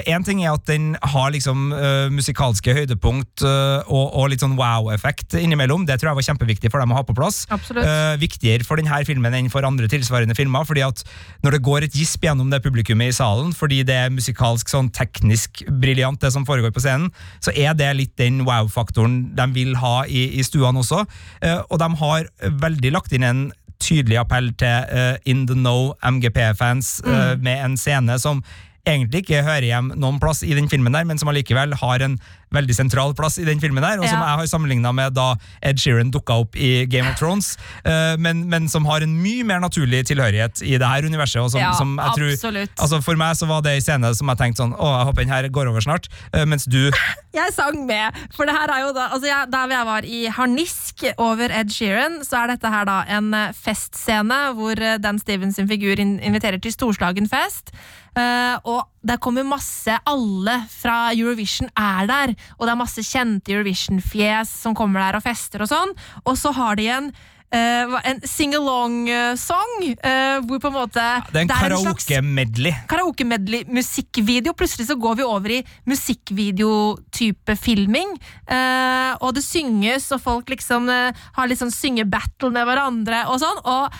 [0.07, 4.57] én ting er at den har liksom eh, musikalske høydepunkt eh, og, og litt sånn
[4.59, 5.85] wow-effekt innimellom.
[5.87, 7.43] Det tror jeg var kjempeviktig for dem å ha på plass.
[7.51, 10.65] Eh, viktigere for denne filmen enn for andre tilsvarende filmer.
[10.67, 11.03] fordi at
[11.43, 14.91] når det går et gisp gjennom det publikummet i salen, fordi det er musikalsk sånn
[14.95, 17.11] teknisk briljant, det som foregår på scenen,
[17.43, 21.05] så er det litt den wow-faktoren de vil ha i, i stuene også.
[21.41, 22.27] Eh, og de har
[22.67, 23.47] veldig lagt inn en
[23.83, 28.43] tydelig appell til uh, In The Know MGP-fans eh, med en scene som
[28.87, 32.13] egentlig ikke hører hjem noen plass i den filmen der, men som allikevel har en
[32.55, 34.27] veldig sentral plass i den filmen der, og som Ja.
[34.29, 38.47] jeg har sammenligna med da Ed Sheeran dukka opp i Game of Thrones, eh, men,
[38.47, 41.41] men som har en mye mer naturlig tilhørighet i det her universet.
[41.43, 44.27] Og som, Ja, som jeg tror, altså For meg så var det en scene som
[44.31, 46.07] jeg tenkte sånn Å, jeg håper den her går over snart.
[46.31, 46.89] eh, mens du
[47.37, 50.21] Jeg sang med, for det her er jo da altså jeg, Der jeg var i
[50.33, 55.19] harnisk over Ed Sheeran, så er dette her da en eh, festscene hvor eh, Dan
[55.21, 57.73] Stevens sin figur inviterer til storslagen fest.
[58.17, 63.53] Uh, og det kommer masse Alle fra Eurovision er der, og det er masse kjente
[63.53, 65.93] Eurovision-fjes som kommer der og fester og sånn.
[66.25, 67.11] Og så har de en
[67.51, 72.73] eh, hva- en sing-along-song, uh, hvor på en måte Det er en karaoke-medley.
[72.91, 74.53] karaoke-medley-musikkvideo.
[74.53, 78.13] Plutselig så går vi over i musikkvideo-type filming.
[78.49, 83.39] Uh, og det synges, og folk liksom eh, har litt sånn syngebattle med hverandre og
[83.41, 83.59] sånn.
[83.65, 83.95] Og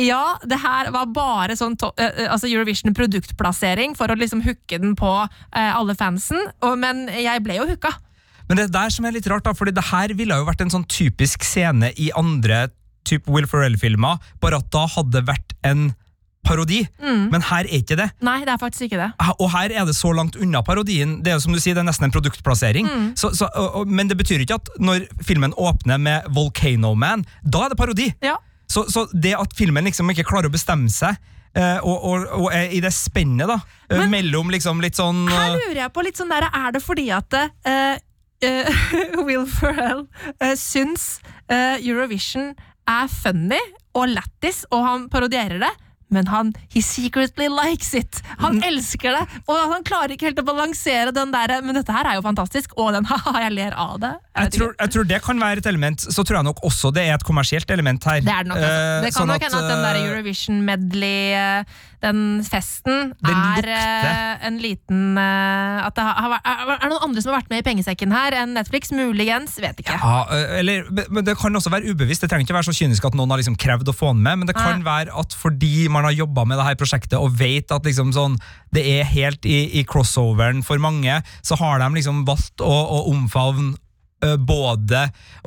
[0.00, 4.94] ja, det her var bare sånn eh, eh, altså Eurovision-produktplassering for å liksom hooke den
[4.98, 6.40] på eh, alle fansen.
[6.62, 7.94] Og, men jeg ble jo hooka.
[8.50, 10.64] Men det er der som er litt rart, da, fordi det her ville jo vært
[10.64, 12.64] en sånn typisk scene i andre
[13.08, 15.90] type Will Ferrell-filmer, bare at da hadde det vært en
[16.46, 16.80] parodi.
[17.02, 17.26] Mm.
[17.32, 18.08] Men her er ikke det.
[18.24, 19.10] Nei, det er faktisk ikke det.
[19.38, 21.18] Og her er det så langt unna parodien.
[21.24, 22.88] Det er jo som du sier, det er nesten en produktplassering.
[22.88, 23.08] Mm.
[23.20, 27.66] Så, så, og, men det betyr ikke at når filmen åpner med Volcano Man, da
[27.66, 28.08] er det parodi.
[28.24, 28.38] Ja.
[28.70, 31.18] Så, så det at filmen liksom ikke klarer å bestemme seg,
[31.58, 33.58] eh, og, og, og i det spennet da,
[33.90, 36.70] eh, Men- mellom liksom litt sånn Her eh, lurer jeg på litt sånn der, Er
[36.76, 37.98] det fordi at eh,
[38.46, 38.84] eh,
[39.26, 40.06] Will Ferrell
[40.40, 41.18] uh, syns
[41.50, 42.52] uh, Eurovision
[42.90, 43.60] er funny
[43.96, 45.70] og lættis, og han parodierer det,
[46.10, 48.20] men han he secretly likes it.
[48.38, 48.62] Han Mm.
[48.66, 52.14] elsker det, og han klarer ikke helt å balansere den der Men dette her er
[52.18, 54.12] jo fantastisk, og den ha-ha, jeg ler av det.
[54.36, 56.00] Jeg tror, jeg tror det kan være et element.
[56.00, 58.20] Så tror jeg nok også det er et kommersielt element her.
[58.20, 58.58] det er det nok.
[58.58, 58.80] Altså.
[58.80, 61.64] Eh, Det kan sånn nok hende at den der eh, Eurovision medley, eh,
[62.00, 67.20] den festen, Den er en liten At det har, har vært- er, det noen andre
[67.22, 68.90] som har vært med i pengesekken her enn Netflix?
[68.90, 69.98] Muligens, vet ikke.
[70.00, 70.24] Ja,
[70.60, 72.22] eller, men det kan også være ubevisst.
[72.24, 74.38] Det trenger ikke være så kynisk at noen har liksom krevd å få den med,
[74.38, 77.70] men det kan være at fordi man har jobba med det her prosjektet og vet
[77.72, 78.38] at liksom sånn,
[78.72, 83.04] det er helt i, i crossoveren for mange, så har de liksom valgt å, å
[83.12, 83.76] omfavne
[84.20, 84.98] både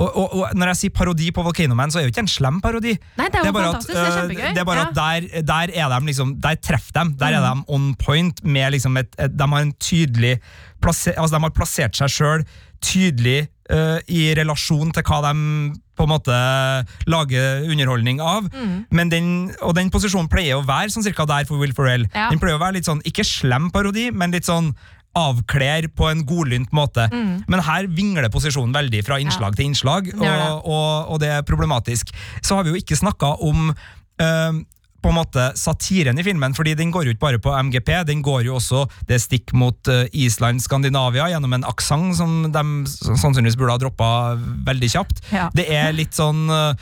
[0.02, 2.24] og, og, og Når jeg sier parodi på Volcano Man, så er det jo ikke
[2.24, 2.96] en slem parodi.
[3.20, 4.88] Nei, det er jo bare fantastisk, det er det er bare Ja.
[4.88, 7.04] at der, der er de liksom Der treffer de.
[7.22, 7.62] Der er Mm.
[7.68, 10.40] de on point med liksom et, et De har en tydelig
[10.82, 12.46] plasser, altså De har plassert seg sjøl
[12.84, 15.34] tydelig uh, i relasjon til hva de
[15.94, 16.36] på en måte
[17.10, 18.48] lager underholdning av.
[18.50, 18.74] Mm.
[18.98, 19.28] Men den,
[19.62, 22.08] og den posisjonen pleier å være sånn cirka der for Will Ferrell.
[22.16, 22.32] Ja.
[22.34, 24.72] Den pleier å være litt sånn, ikke slem parodi, men litt sånn
[25.14, 27.06] avkler på en godlynt måte.
[27.46, 30.24] Men her vingler posisjonen veldig fra innslag til innslag, Mm.
[30.24, 30.32] det.
[30.50, 32.10] og, og, og det er problematisk.
[32.42, 34.54] Så har vi jo ikke snakka om eh,
[35.04, 38.22] på en måte satiren i filmen, fordi den går jo ikke bare på MGP, den
[38.26, 43.58] går jo også det stikk mot eh, Island, Skandinavia, gjennom en aksent som de sannsynligvis
[43.60, 44.10] burde ha droppa
[44.68, 45.24] veldig kjapt.
[45.36, 45.50] Ja.
[45.58, 46.74] Det er litt sånn uh,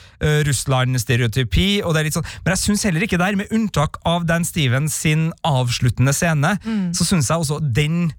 [0.48, 4.26] Russland-stereotypi, og det er litt sånn Men jeg syns heller ikke der, med unntak av
[4.30, 6.92] Dan Stevens sin avsluttende scene, Mm.
[6.94, 8.12] så syns jeg også den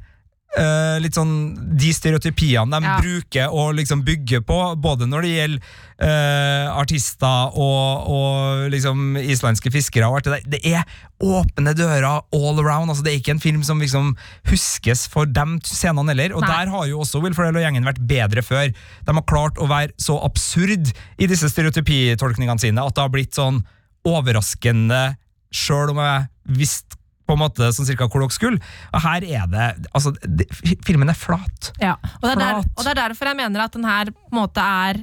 [0.58, 2.98] eh, litt sånn De stereotypiene de Ja.
[3.00, 5.62] bruker og liksom bygger på, både når det gjelder
[6.02, 10.50] uh, artister og, og liksom islandske fiskere og alt det der.
[10.56, 10.82] Det er
[11.22, 12.90] åpne dører all around.
[12.90, 14.16] altså Det er ikke en film som liksom
[14.50, 16.34] huskes for de scenene heller.
[16.34, 16.50] Og Nei.
[16.50, 18.72] der har jo også Will Ferrell og gjengen vært bedre før.
[19.06, 23.38] De har klart å være så absurd i disse stereotypitolkningene sine at det har blitt
[23.38, 23.62] sånn
[24.04, 25.16] overraskende,
[25.54, 26.91] sjøl om jeg visste
[27.32, 28.62] på en måte sånn cirka hvor dere skulle.
[28.92, 30.46] Og her er det Altså, det,
[30.86, 31.72] filmen er flat.
[31.80, 34.32] Ja, og det, er der, og det er derfor jeg mener at den her på
[34.32, 35.02] en måte er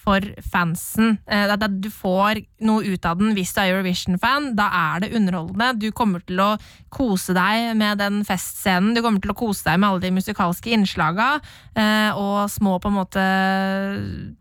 [0.00, 1.18] for fansen.
[1.28, 4.52] Eh, at Du får noe ut av den hvis du er Eurovision-fan.
[4.58, 5.72] Da er det underholdende.
[5.80, 6.50] Du kommer til å
[6.92, 8.94] kose deg med den festscenen.
[8.96, 11.30] Du kommer til å kose deg med alle de musikalske innslaga
[11.74, 13.24] eh, og små på en måte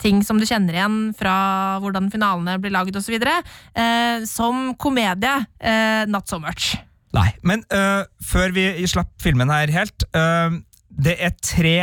[0.02, 3.18] ting som du kjenner igjen fra hvordan finalene blir lagd osv.
[3.20, 6.78] Eh, som komedie, eh, not so much.
[7.16, 10.54] Nei, men uh, før vi slapp filmen her helt uh,
[10.90, 11.78] Det er tre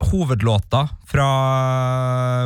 [0.00, 1.26] hovedlåter fra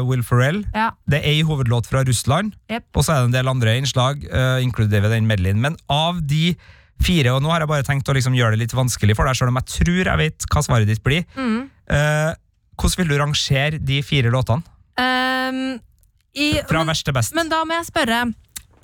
[0.09, 0.65] Will Ferrell.
[0.75, 0.89] Ja.
[1.07, 2.89] Det er ei hovedlåt fra Russland, yep.
[2.97, 5.61] og så er det en del andre innslag, uh, inkluderer den medleyen.
[5.63, 6.57] Men av de
[7.05, 9.39] fire, og nå har jeg bare tenkt å liksom gjøre det litt vanskelig for deg,
[9.39, 11.69] selv om jeg tror jeg vet hva svaret ditt blir, Mm.
[11.85, 12.33] Uh,
[12.81, 14.65] hvordan vil du rangere de fire låtene?
[14.99, 15.77] Um,
[16.35, 17.35] i, Fra men- verst til best.
[17.37, 18.25] Men da må jeg spørre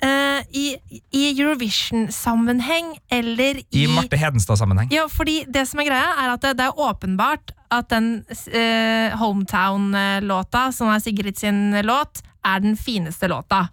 [0.05, 0.65] eh, I,
[1.11, 4.91] i Eurovision-sammenheng eller i, I Marte Hedenstad-sammenheng.
[4.93, 9.13] Ja, fordi det som er greia, er at det, det er åpenbart at den uh,
[9.15, 13.69] Hometown-låta, som er Sigrid sin låt, er den fineste låta.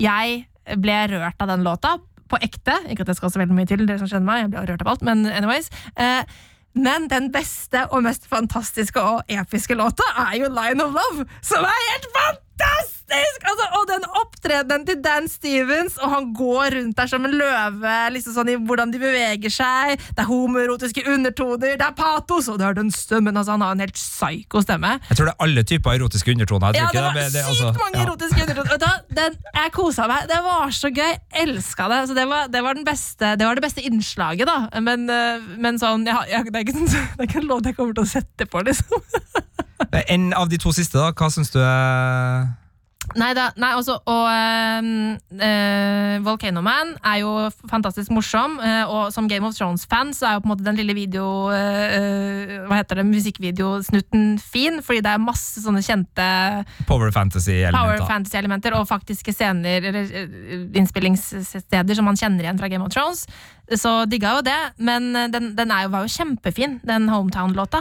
[0.00, 0.46] Jeg
[0.80, 1.98] ble rørt av den låta,
[2.32, 2.78] på ekte.
[2.88, 4.86] Ikke at det skal så veldig mye til, dere som kjenner meg, jeg ble rørt
[4.86, 5.68] av alt, men anyways.
[6.00, 6.24] Uh,
[6.72, 11.68] men den beste og mest fantastiske og episke låta er jo Line of Love, som
[11.68, 12.51] er helt fantastisk!
[13.12, 17.94] Altså, og den opptredenen til Dan Stevens, og han går rundt der som en løve,
[18.14, 20.00] liksom sånn i hvordan de beveger seg.
[20.16, 23.36] Det er homoerotiske undertoner, det er patos, og det er den stemmen.
[23.36, 24.94] Altså, han har en helt psyko stemme.
[25.10, 26.78] Jeg tror det er alle typer erotiske undertoner.
[26.78, 28.06] Ja, det var det- det- sykt altså, mange ja.
[28.06, 28.96] erotiske undertoner.
[29.20, 30.28] Den, jeg kosa meg.
[30.32, 31.12] Det var så gøy.
[31.44, 32.00] Elska det.
[32.08, 34.80] Så det var, det var, den beste, det var det beste innslaget, da.
[34.80, 37.64] Men, eh, men sånn jeg, jeg, det, er ikke, sånn- det er ikke en låt
[37.68, 39.02] jeg kommer til å sette på, liksom.
[40.14, 42.50] En av de to siste, da, hva syns du er
[43.18, 49.46] Nei, da, også, og øh, Volcano Man er jo fantastisk morsom, øh, og som Game
[49.46, 53.06] of Thrones-fan så er jo på en måte den lille video eh, Hva heter det,
[53.10, 56.28] musikkvideosnutten fin, fordi det er masse sånne kjente
[56.86, 58.06] power power fantasy-elementer?
[58.08, 60.12] fantasy-elementer og faktiske scener eller
[60.78, 63.26] innspillingssteder som man kjenner igjen fra Game of Thrones.
[63.78, 67.78] Så digga jo det, men den, den jo, var jo kjempefin, den Hometown-låta.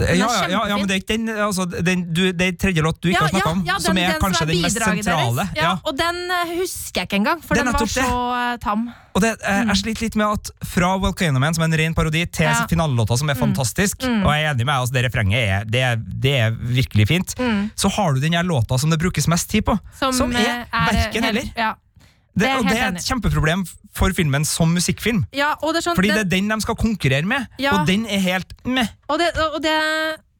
[0.00, 2.82] Ja, ja, ja, ja, men det er ikke den, altså, den du, Det er tredje
[2.82, 5.34] låt du ikke har snakka om, som er kanskje den mest sentrale.
[5.36, 5.56] deres.
[5.56, 7.88] Ja, Og den eh, husker jeg ikke engang, for er den var det.
[7.90, 8.86] så eh, tam.
[9.14, 11.94] Og det, eh, Jeg sliter litt med at fra Volcano Man, som er en ren
[11.94, 12.66] parodi, til Ja.
[12.70, 15.96] finalelåta, som er fantastisk, og jeg er enig med altså, det refrenget er, det er,
[15.96, 17.34] det er virkelig fint,
[17.76, 20.66] så har du den her låta som det brukes mest tid på, som, som er
[20.70, 21.50] verken heller.
[21.56, 21.74] Ja.
[22.30, 25.24] Det, det er og det er et kjempeproblem for filmen som musikkfilm.
[25.34, 27.72] ja, er sånn Fordi det den- er den de skal konkurrere med, Ja.
[27.80, 28.86] og den er helt meh.
[29.08, 29.74] Og det, og det,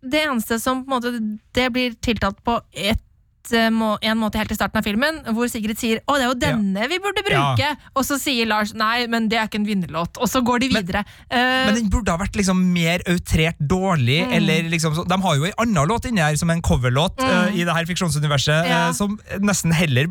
[0.08, 3.09] det eneste som på en måte Det blir tiltalt på et eh,
[3.70, 6.38] må, en måte helt i starten av filmen, hvor Sigrid sier 'Å, det er jo
[6.38, 10.18] denne vi burde bruke', og så sier Lars 'Nei, men det er ikke en vinnerlåt',
[10.20, 11.04] og så går de Men- videre.
[11.30, 14.26] Eh, Men den burde ha vært liksom mer outrert dårlig.
[14.26, 14.32] Mm.
[14.32, 17.54] Eller liksom, så, de har jo en annen låt inni her, som en coverlåt eh,
[17.60, 18.68] i det her fiksjonsuniverset, Mm.
[18.70, 18.88] Ja.
[18.88, 20.06] uh, som nesten heller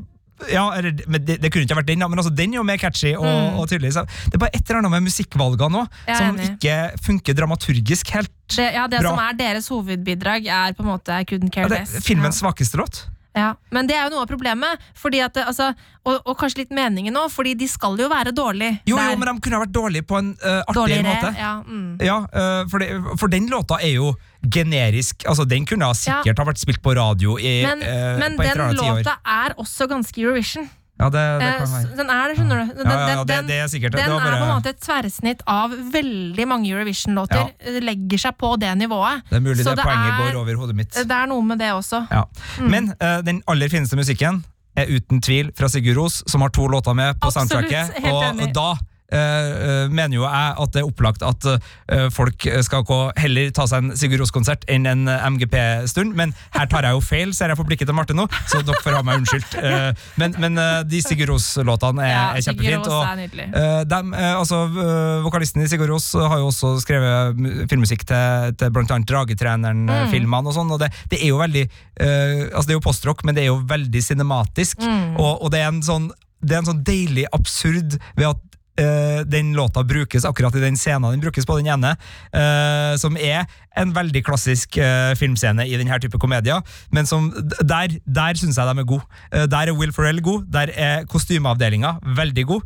[0.48, 2.78] ja, eller, men det, det kunne ikke vært den, men altså, den er jo mer
[2.78, 3.92] catchy og, og tydelig.
[3.92, 5.82] Så det er bare et eller annet med musikkvalgene nå,
[6.16, 6.46] som enig.
[6.56, 8.32] ikke funker dramaturgisk helt.
[8.56, 9.10] det, ja, det bra.
[9.10, 11.96] som er deres hovedbidrag, er på en måte I couldn't care Ja, det less.
[11.98, 13.02] er filmens svakeste låt.
[13.38, 15.70] Ja, Men det er jo noe av problemet, fordi at, altså,
[16.02, 18.80] og, og kanskje litt meningen òg, fordi de skal jo være dårlige.
[18.90, 21.32] Jo, jo, men de kunne ha vært dårlige på en uh, artigere Dårligere, måte.
[21.38, 21.92] Ja, mm.
[22.08, 25.28] Ja, uh, for, det, for den låta er jo generisk.
[25.30, 28.66] Altså, Den kunne ha sikkert ha vært spilt på radio i, Men, uh, men den
[28.80, 30.70] låta er også ganske Eurovision.
[31.00, 31.96] Ja, det, det Eh, kan være.
[31.96, 32.74] den er det, skjønner du.
[32.76, 33.92] Den, Ja, ja, ja, det, det er sikkert.
[33.96, 37.54] den var er på en måte et tverrsnitt av veldig mange Eurovision-låter.
[37.64, 37.80] Ja.
[37.80, 39.22] Legger seg på det nivået.
[39.30, 40.92] det er mulig Så det, poenget er- går over hodet mitt.
[40.92, 42.04] Det er noe med det også.
[42.12, 42.24] Ja.
[42.60, 44.44] Men uh, den aller fineste musikken
[44.76, 47.94] er uten tvil fra Sigurd Ros, som har to låter med på Absolutt, soundtracket.
[48.04, 48.54] helt Og enig.
[48.54, 48.74] da
[49.12, 53.84] mener jo jeg at det er opplagt at øh, folk skal gå, heller ta seg
[53.84, 56.14] en Sigurd Ros-konsert enn en MGP-stund.
[56.18, 58.82] Men her tar jeg jo feil, ser jeg på blikket til Marte nå, så dere
[58.84, 59.58] får ha meg unnskyldt.
[59.60, 59.90] Eh,
[60.22, 62.88] men men de Sigurd Ros-låtene er, Ja, er kjempefint.
[62.90, 63.50] Og er.
[63.60, 67.40] Eh, dem, eh, altså, eh, vokalisten i Sigurd Ros har jo også skrevet
[67.72, 70.50] filmmusikk til, til annet Dragetreneren-filmene.
[70.50, 73.38] og sånn, og det, det er jo veldig eh, altså Det er jo postrock, men
[73.38, 74.84] det er jo veldig cinematisk.
[75.18, 76.10] Og, og det, er en sånn,
[76.42, 78.46] det er en sånn deilig absurd ved at
[78.80, 81.96] eh, den låta brukes akkurat i den scenen den brukes på, den ene,
[82.34, 83.46] uh, som er
[83.80, 86.64] en veldig klassisk uh, filmscene i denne type komedier,
[86.96, 89.06] men som, der, der syns jeg de er gode.
[89.52, 92.62] Der er Will Ferrell god, der er kostymeavdelinga veldig god,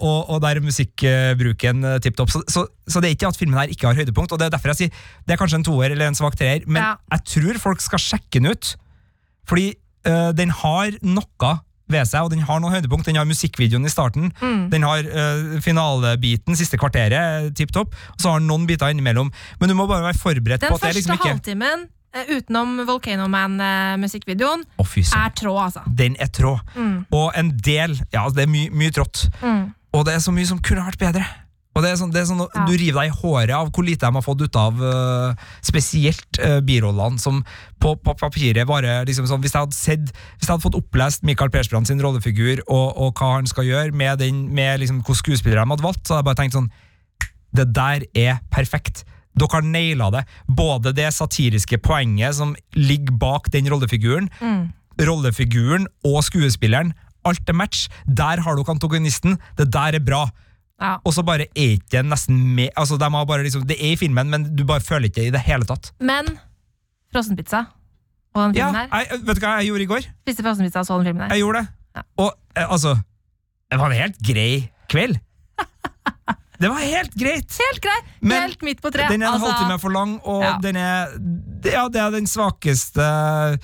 [0.00, 2.32] og, og der er musikkbruken uh, tipp topp.
[2.34, 4.56] Så, så, så det er ikke at filmen her ikke har høydepunkt, og det er
[4.56, 6.94] derfor jeg sier det er kanskje en toer eller en svak treer, men Ja.
[7.16, 8.74] jeg tror folk skal sjekke den ut,
[9.48, 9.72] fordi
[10.36, 11.50] den har noe
[11.92, 13.06] ved seg, og den har noen høydepunkt.
[13.08, 14.68] Den har musikkvideoen i starten, Mm.
[14.72, 19.32] den har uh, finalebiten, siste kvarteret, tipp topp, og så har den noen biter innimellom.
[19.60, 21.84] Men du må bare være forberedt Den på at det er ikke liksom ikke halvtimen
[22.14, 25.84] eh, utenom Volcano Man-musikkvideoen oh, er tråd, altså.
[25.86, 26.56] Den er trå.
[27.10, 29.26] Og en del Ja, det er mye mye trått.
[29.42, 29.70] Mm.
[29.92, 31.26] Og det er så mye som kunne vært bedre.
[31.70, 32.64] Og det er sånn, det er sånn Ja.
[32.66, 36.40] Du river deg i håret av hvor lite de har fått ut av uh, spesielt
[36.42, 37.44] uh, birollene, som
[37.78, 41.22] på, på papiret bare liksom sånn, Hvis jeg hadde sett Hvis jeg hadde fått opplest
[41.22, 45.18] Michael Persbrandt sin rollefigur, og, og hva han skal gjøre, med, den, med liksom, hvor
[45.18, 46.70] skuespillere de hadde valgt, så hadde jeg bare tenkt sånn
[47.54, 49.04] Det der er perfekt.
[49.38, 50.24] Dere har naila det.
[50.50, 54.28] Både det satiriske poenget som ligger bak den rollefiguren,
[54.98, 56.92] rollefiguren og skuespilleren.
[57.26, 57.86] Alt er match.
[58.06, 59.38] Der har dere antagonisten.
[59.58, 60.26] Det der er bra.
[60.80, 60.94] Ja.
[61.04, 63.92] Og så bare er ikke det nesten med altså de har bare liksom, Det er
[63.92, 65.92] i filmen, men du bare føler ikke det i det hele tatt.
[66.00, 66.38] Men
[67.12, 67.64] frossenpizza
[68.34, 68.88] og den Ja, her.
[69.10, 70.04] jeg, vet du hva jeg gjorde i går?
[70.22, 71.34] Spiste frossenpizza og så den filmen her.
[71.34, 71.68] Jeg gjorde det.
[71.96, 72.02] Ja.
[72.24, 72.94] Og eh, altså
[73.70, 75.18] Det var en helt grei kveld.
[76.60, 77.54] Det var helt greit.
[77.56, 77.94] Helt grei!
[78.20, 79.08] Men Helt midt på treet.
[79.08, 80.58] Den er en Altså, halvtime for lang, og Ja.
[80.60, 81.06] den er
[81.64, 83.58] Ja, det er den svakeste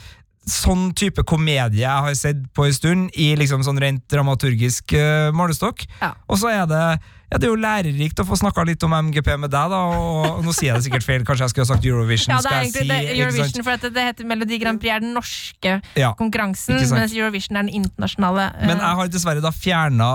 [0.47, 5.35] sånn type komedie jeg har sett på en stund, i liksom sånn rent dramaturgisk uh,
[5.35, 5.87] målestokk.
[6.01, 6.15] Ja.
[6.31, 6.85] Og så er det
[7.27, 9.81] ja, det er jo lærerikt å få snakka litt om MGP med deg, da.
[9.91, 12.31] Og, og nå sier jeg det sikkert feil, kanskje jeg skulle ha sagt Eurovision.
[12.31, 13.17] ja, det er egentlig si, det.
[13.17, 17.59] Eurovision, for at det, heter Melodi Grand Prix er den norske Ja, konkurransen, mens Eurovision
[17.59, 18.47] er den internasjonale.
[18.55, 20.13] Uh, Men jeg har dessverre da fjerna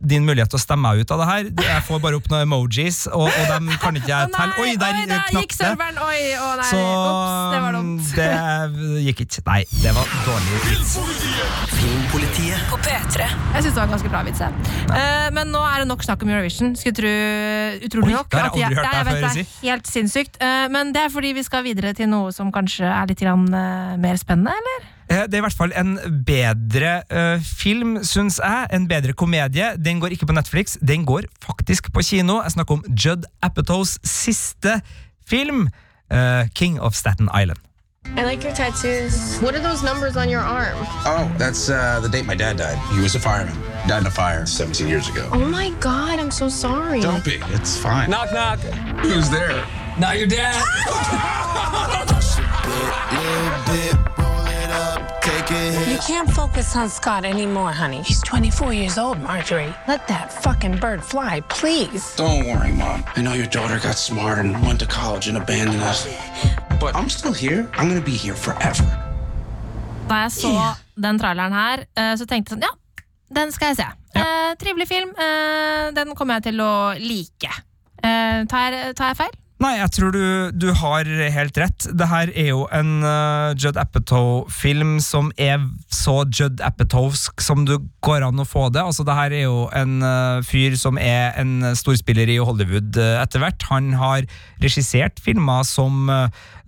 [0.00, 1.48] din mulighet til å stemme meg ut av det her.
[1.66, 4.54] Jeg får bare opp noen emojis, og, og dem kan ikke jeg telle.
[4.62, 5.58] Oi, der, oi, der knakk gikk det!
[5.60, 5.98] serveren!
[6.06, 8.12] Oi, å nei, Så ops, det var dumt.
[8.20, 9.44] det gikk ikke.
[9.50, 10.94] Nei, det var dårlig vits.
[11.74, 12.62] Filmpolitiet.
[12.70, 13.26] På P3.
[13.28, 14.40] Jeg syns det var en ganske bra vits.
[14.44, 16.72] Eh, men nå er det nok snakk om Eurovision.
[16.80, 17.12] Skulle tro,
[17.90, 18.30] utrolig Oi, nok.
[18.32, 19.46] det har jeg aldri hørt deg før si.
[19.66, 20.40] Helt sinnssykt.
[20.40, 23.44] Eh, men det er fordi vi skal videre til noe som kanskje er litt grann,
[23.52, 24.88] eh, mer spennende, eller?
[25.10, 25.96] Eh, Det er i hvert fall en
[26.26, 28.66] bedre uh, film, syns jeg.
[28.72, 29.72] En bedre komedie.
[29.84, 32.40] Den går ikke på Netflix, den går faktisk på kino.
[32.42, 34.80] Jeg snakker om Judd Apatows siste
[35.26, 35.68] film,
[36.14, 37.58] uh, King of Staten Island.
[38.16, 39.38] I like your tattoos.
[39.42, 40.74] What are those numbers on your arm?
[41.04, 42.78] Oh, that's uh, the date my dad died.
[42.94, 43.54] He was a fireman.
[43.86, 45.28] Died in a fire 17 years ago.
[45.32, 47.00] Oh my god, I'm so sorry.
[47.00, 47.38] Don't be.
[47.52, 48.08] It's fine.
[48.10, 48.58] Knock, knock.
[49.04, 49.64] Who's there?
[49.98, 50.56] Not your dad.
[56.06, 58.02] Can't focus on Scott anymore, honey.
[58.02, 59.72] He's 24 years old, Marjorie.
[59.86, 62.14] Let that fucking bird fly, please.
[62.16, 63.04] Don't worry, Mom.
[63.16, 66.06] I know your daughter got smart and went to college and abandoned us.
[66.80, 67.68] But I'm still here.
[67.74, 68.84] I'm gonna be here forever.
[70.08, 70.50] Da jeg så
[70.98, 73.86] den traileren her, eh, så tenkte jeg sånn, ja, den skal jeg se.
[74.18, 75.10] Eh, trivelig film.
[75.18, 77.52] eh, den kommer jeg til å like.
[78.02, 79.36] Eh, tar, tar jeg feil?
[79.60, 80.24] Nei, jeg tror du,
[80.56, 81.84] du har helt rett.
[81.92, 85.60] Det her er jo en uh, Judd Apatow-film som er
[85.92, 88.80] så Judd Apatowsk som du går an å få det.
[88.80, 93.20] Altså, det her er jo en uh, fyr som er en storspiller i Hollywood uh,
[93.20, 93.68] etter hvert.
[93.68, 94.24] Han har
[94.64, 96.08] regissert filmer som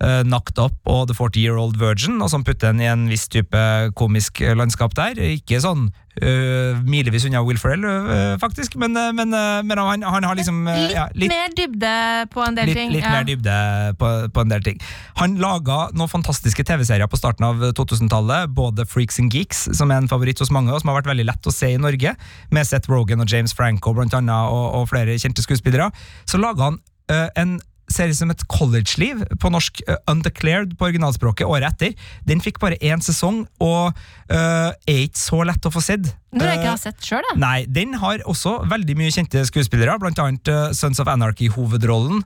[0.03, 3.25] Knocked Up og The 40 Year Old Virgin, og som putter en i en viss
[3.31, 3.59] type
[3.97, 5.21] komisk landskap der.
[5.37, 9.31] Ikke sånn Uh, milevis unna Will Ferrell, uh, faktisk, men, uh, men,
[9.65, 11.93] men han, han, har liksom litt, ja, litt, mer dybde
[12.29, 12.91] på en del litt, ting.
[12.93, 13.15] Litt ja.
[13.15, 13.55] mer dybde
[13.97, 14.77] på, på, en del ting.
[15.17, 20.03] Han laga noen fantastiske TV-serier på starten av 2000-tallet, både Freaks and Geeks, som er
[20.03, 22.13] en favoritt hos mange, og som har vært veldig lett å se i Norge,
[22.53, 25.89] med Seth Rogan og James Franco blant annet, og, og flere kjente skuespillere.
[26.29, 27.57] Så laga han en
[27.93, 32.09] serie som et college-liv, på norsk uh, Undeclared på originalspråket, året etter.
[32.27, 33.93] Den fikk bare én sesong, og
[34.33, 36.11] uh, er ikke så lett å få sett.
[36.33, 37.37] Når jeg ikke har sett selv, da.
[37.37, 42.23] Nei, Den har også veldig mye kjente skuespillere, blant annet Sons of Anarchy-hovedrollen.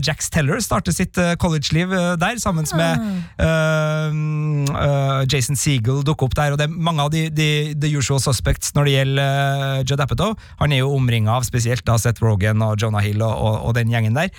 [0.00, 3.04] Jax Teller starter sitt college-liv der, sammen med
[5.28, 8.72] Jason Segel dukker opp der, og det er mange av de, de the usual suspects
[8.72, 10.32] når det gjelder Judd Apatow.
[10.62, 13.76] Han er jo omringa av spesielt da Seth Rogan og Jonah Hill og, og, og
[13.76, 14.32] den gjengen der.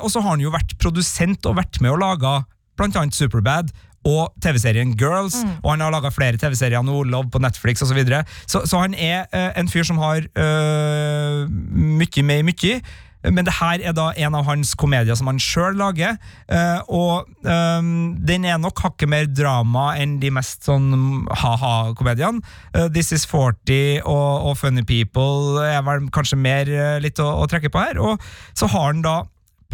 [0.00, 2.36] Og så har han jo vært produsent og vært med lage
[2.78, 3.72] blant annet Superbad
[4.04, 5.62] og TV-serien Girls, mm.
[5.62, 7.94] og han har laga flere TV-serier nå, Love på Netflix osv.
[7.94, 8.24] Så, videre.
[8.46, 12.78] så Så han er uh, en fyr som har uh, mye med mye.
[13.24, 16.18] Men det her er da en av hans komedier som han sjøl lager.
[16.44, 22.44] Uh, og um, den er nok hakket mer drama enn de mest sånn ha-ha-komediene.
[22.92, 26.68] This Is 40 og, og, Funny People er vel kanskje mer
[27.00, 28.02] litt å, å, trekke på her.
[28.02, 28.20] Og
[28.52, 29.22] så har han da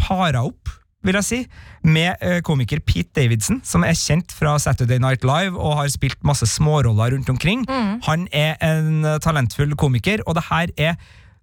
[0.01, 1.37] para opp vil jeg si,
[1.81, 6.45] med komiker Pete Davidson, som er kjent fra Saturday Night Live og har spilt masse
[6.45, 7.63] småroller rundt omkring.
[7.65, 7.95] Mm.
[8.05, 10.99] Han er en talentfull komiker, og det her er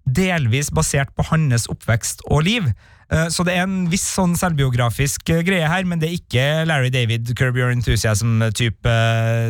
[0.06, 2.70] delvis basert på hans oppvekst og liv.
[3.08, 7.30] Så det er en viss sånn selvbiografisk greie her, men det er ikke Larry David,
[7.38, 8.92] Curb Your Enthusiasm-type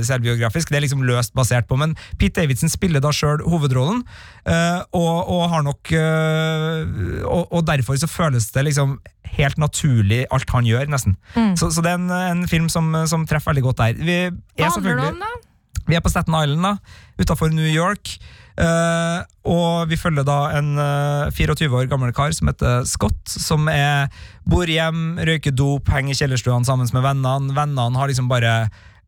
[0.07, 0.71] selvbiografisk.
[0.71, 4.05] Det er liksom løst basert på, men Pete Davidson spiller da sjøl hovedrollen,
[4.47, 9.01] og, og, har nok og, og, derfor så føles det liksom
[9.37, 11.17] helt naturlig alt han gjør, nesten.
[11.35, 11.57] Mm.
[11.59, 13.99] Så, så, det er en, en film som, som, treffer veldig godt der.
[13.99, 14.19] Vi
[14.59, 15.48] Hva handler det om, da?
[15.89, 16.77] Vi er på Staten Island, da,
[17.21, 18.19] utafor New York.
[18.59, 23.69] Uh, og vi følger da en uh, 24 år gammel kar som heter Scott, som
[23.71, 24.11] er,
[24.51, 27.55] bor hjem, røyker dop, henger i kjellerstuene sammen med vennene.
[27.55, 28.57] Vennene har liksom bare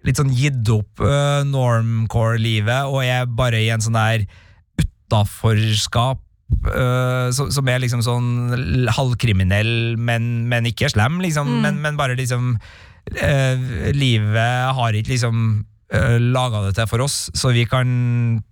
[0.06, 4.28] litt sånn gitt opp uh, normcore-livet og er bare i en sånn der
[4.80, 6.22] utaforskap.
[7.30, 11.46] som er liksom sånn halvkriminell, men, men ikke slem, liksom.
[11.46, 11.60] Mm.
[11.62, 12.56] Men, men, bare liksom
[13.96, 15.38] Livet har ikke liksom
[15.90, 17.88] laga det til for oss, så vi kan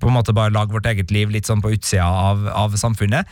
[0.01, 3.31] på en måte bare lage vårt eget liv litt sånn på utsida av, av samfunnet.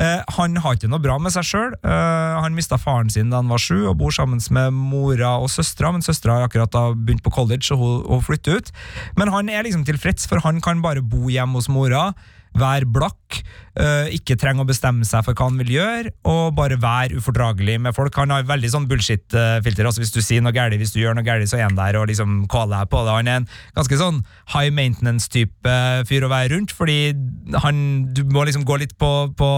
[0.00, 1.74] Uh, han har ikke noe bra med seg sjøl.
[1.84, 5.50] Uh, han mista faren sin da han var sju, og bor sammen med mora og
[5.52, 8.72] søstera, men søstera har akkurat begynt på college og hun, hun flytter ut.
[9.20, 12.12] Men han er liksom tilfreds, for han kan bare bo hjemme hos mora
[12.58, 13.40] være blakk,
[13.78, 17.78] uh, ikke trenger å bestemme seg for hva han vil gjøre, og bare være ufordragelig
[17.86, 18.16] med folk.
[18.18, 19.86] Han har veldig sånn bullshit-filter.
[19.86, 21.98] altså Hvis du sier noe galt, hvis du gjør noe galt, så er han der
[22.00, 23.16] og liksom caller deg på det.
[23.18, 24.22] Han er en ganske sånn
[24.54, 25.76] high maintenance-type
[26.10, 27.12] fyr å være rundt, fordi
[27.62, 27.84] han,
[28.14, 29.50] du må liksom gå litt på, på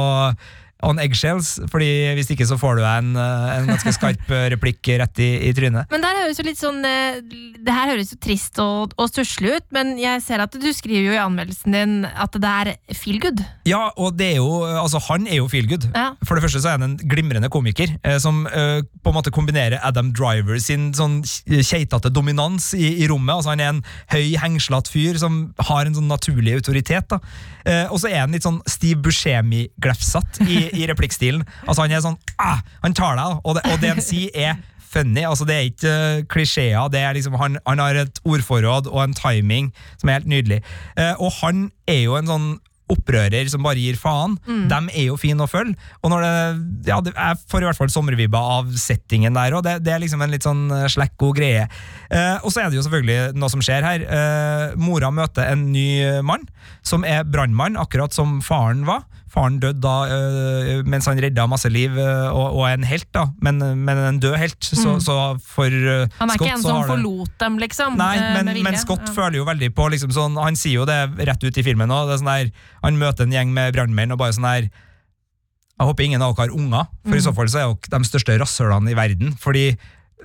[0.86, 5.30] on eggshells, fordi hvis ikke så får du en, en ganske skarp replikk rett i,
[5.48, 5.90] i, trynet.
[5.92, 9.66] Men der høres jo litt sånn Det her høres jo trist og, og stusslig ut,
[9.74, 13.42] men jeg ser at du skriver jo i anmeldelsen din at det er feel good.
[13.68, 15.84] Ja, og det er jo Altså, han er jo feel good.
[15.94, 16.12] Ja.
[16.26, 19.32] For det første så er han en glimrende komiker eh, som eh, på en måte
[19.34, 23.34] kombinerer Adam Driver sin sånn keitete dominans i, i, rommet.
[23.36, 27.08] Altså Han er en høy, hengslete fyr som har en sånn naturlig autoritet.
[27.12, 27.20] da.
[27.64, 31.46] Eh, og så er han litt sånn Steve Buscemi-glefsatt i i replikkstilen.
[31.66, 34.58] Altså Han er sånn ah, Han tar deg, og det, og det han sier, er
[34.92, 35.24] funny.
[35.26, 36.90] altså Det er ikke uh, klisjeer.
[36.92, 40.60] det er liksom, han, han, har et ordforråd og en timing som er helt nydelig.
[40.98, 42.52] Uh, og han er jo en sånn
[42.92, 44.34] opprører som bare gir faen.
[44.44, 44.64] Mm.
[44.68, 45.76] De er jo fine å følge.
[46.02, 49.64] Og når det, ja, det, Jeg får i hvert fall sommervibber av settingen der òg.
[49.64, 51.64] Det, det, er liksom en litt sånn uh, slekk god greie.
[52.12, 54.06] Uh, og så er det jo selvfølgelig noe som skjer her.
[54.10, 56.44] Uh, mora møter en ny mann
[56.86, 59.06] som er brannmann, akkurat som faren var.
[59.32, 63.24] Faren døde da øh, mens han redda masse liv, øh, og, er en helt, da.
[63.40, 64.58] Men, men en død helt.
[64.60, 65.00] Så, mm.
[65.00, 67.96] så for øh, Han er Scott, ikke en som forlot dem, liksom?
[67.96, 69.14] Nei, men, men Scott ja.
[69.16, 72.12] føler jo veldig på liksom sånn, Han sier jo det rett ut i filmen òg.
[72.20, 76.34] Sånn han møter en gjeng med brannmenn og bare sånn her Jeg håper ingen av
[76.34, 77.20] dere har unger, for mm.
[77.22, 79.32] i så fall så er dere de største rasshølene i verden.
[79.40, 79.70] Fordi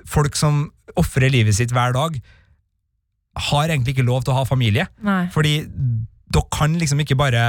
[0.08, 0.66] folk som
[1.00, 2.20] ofrer livet sitt hver dag,
[3.48, 4.88] har egentlig ikke lov til å ha familie.
[5.04, 5.24] Nei.
[5.32, 7.48] Fordi dere kan liksom ikke bare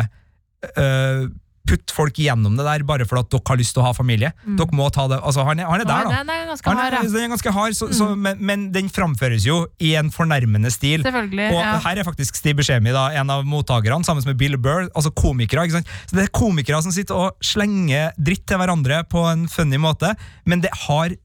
[0.77, 1.27] øh,
[1.69, 4.31] putte folk gjennom det der bare for at dere har lyst til å ha familie.
[4.57, 6.21] Dere må ta det, altså Han er, han er der, da.
[6.23, 9.45] den er ganske hard, er, den er ganske hard, så, så, men, men den framføres
[9.47, 11.05] jo i en fornærmende stil.
[11.05, 11.77] Og ja.
[11.85, 15.67] her er faktisk Steve Buscemi da, en av mottakerne, sammen med Bill Burr, altså komikere.
[15.67, 15.95] ikke sant?
[16.09, 20.15] Så Det er komikere som sitter og slenger dritt til hverandre på en funny måte,
[20.49, 21.15] men det har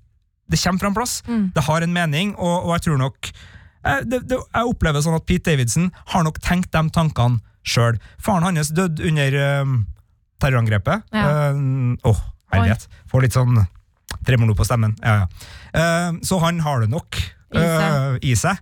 [0.44, 1.22] det kommer fra en plass.
[1.26, 1.44] Mm.
[1.56, 3.30] Det har en mening, og, og jeg tror nok
[3.84, 7.98] jeg, det, det, Jeg opplever sånn at Pete Davidson har nok tenkt de tankene sjøl.
[8.20, 9.72] Faren hans døde under eh,
[10.42, 11.04] terrorangrepet.
[11.12, 11.52] Ja.
[11.52, 12.20] uh, Åh,
[12.52, 12.88] herlighet.
[13.10, 13.66] Får litt sånn
[14.26, 14.96] tremolo på stemmen.
[15.02, 15.28] Ja, ja.
[15.74, 17.18] Uh, så han har det nok
[17.54, 18.58] eh, i seg.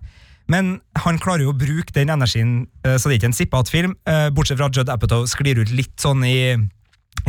[0.51, 3.71] Men han klarer jo å bruke den energien, eh, så det er ikke en sippete
[3.71, 3.93] film.
[4.05, 6.57] eh, bortsett fra at Judd Apatow sklir ut litt sånn i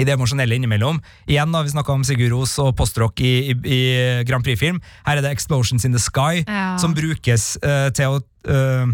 [0.01, 0.97] i det emosjonelle innimellom.
[1.29, 4.81] Igjen da, Vi snakka om Sigurd Ros og postrock i, i, i Grand Prix-film.
[5.07, 6.77] Her er det 'Explosions in the Sky', Ja.
[6.79, 8.89] som brukes uh, til å uh,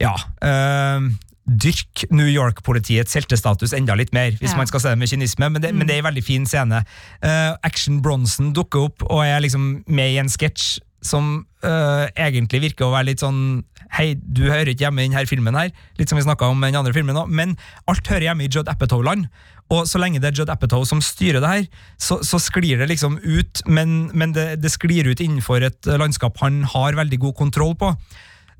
[0.00, 0.14] Ja.
[0.40, 1.00] eh,
[1.48, 4.56] dyrke New York-politiets heltestatus enda litt mer, hvis Ja.
[4.56, 5.50] man skal se det med kynisme.
[5.50, 6.84] Men det, men det er en veldig fin scene.
[7.24, 12.60] Uh, Action Bronson dukker opp og er liksom med i en sketsj som uh, egentlig
[12.60, 15.72] virker å være litt sånn Hei, du hører ikke hjemme i denne filmen her.
[15.98, 17.24] Litt som vi om den andre filmen nå.
[17.26, 17.56] Men
[17.90, 19.26] alt hører hjemme i Judd Apatow-land.
[19.74, 21.66] Og så lenge det er Judd Apatow som styrer det her,
[21.98, 26.38] så, så sklir det liksom ut, men, men det, det sklir ut innenfor et landskap
[26.38, 27.90] han har veldig god kontroll på.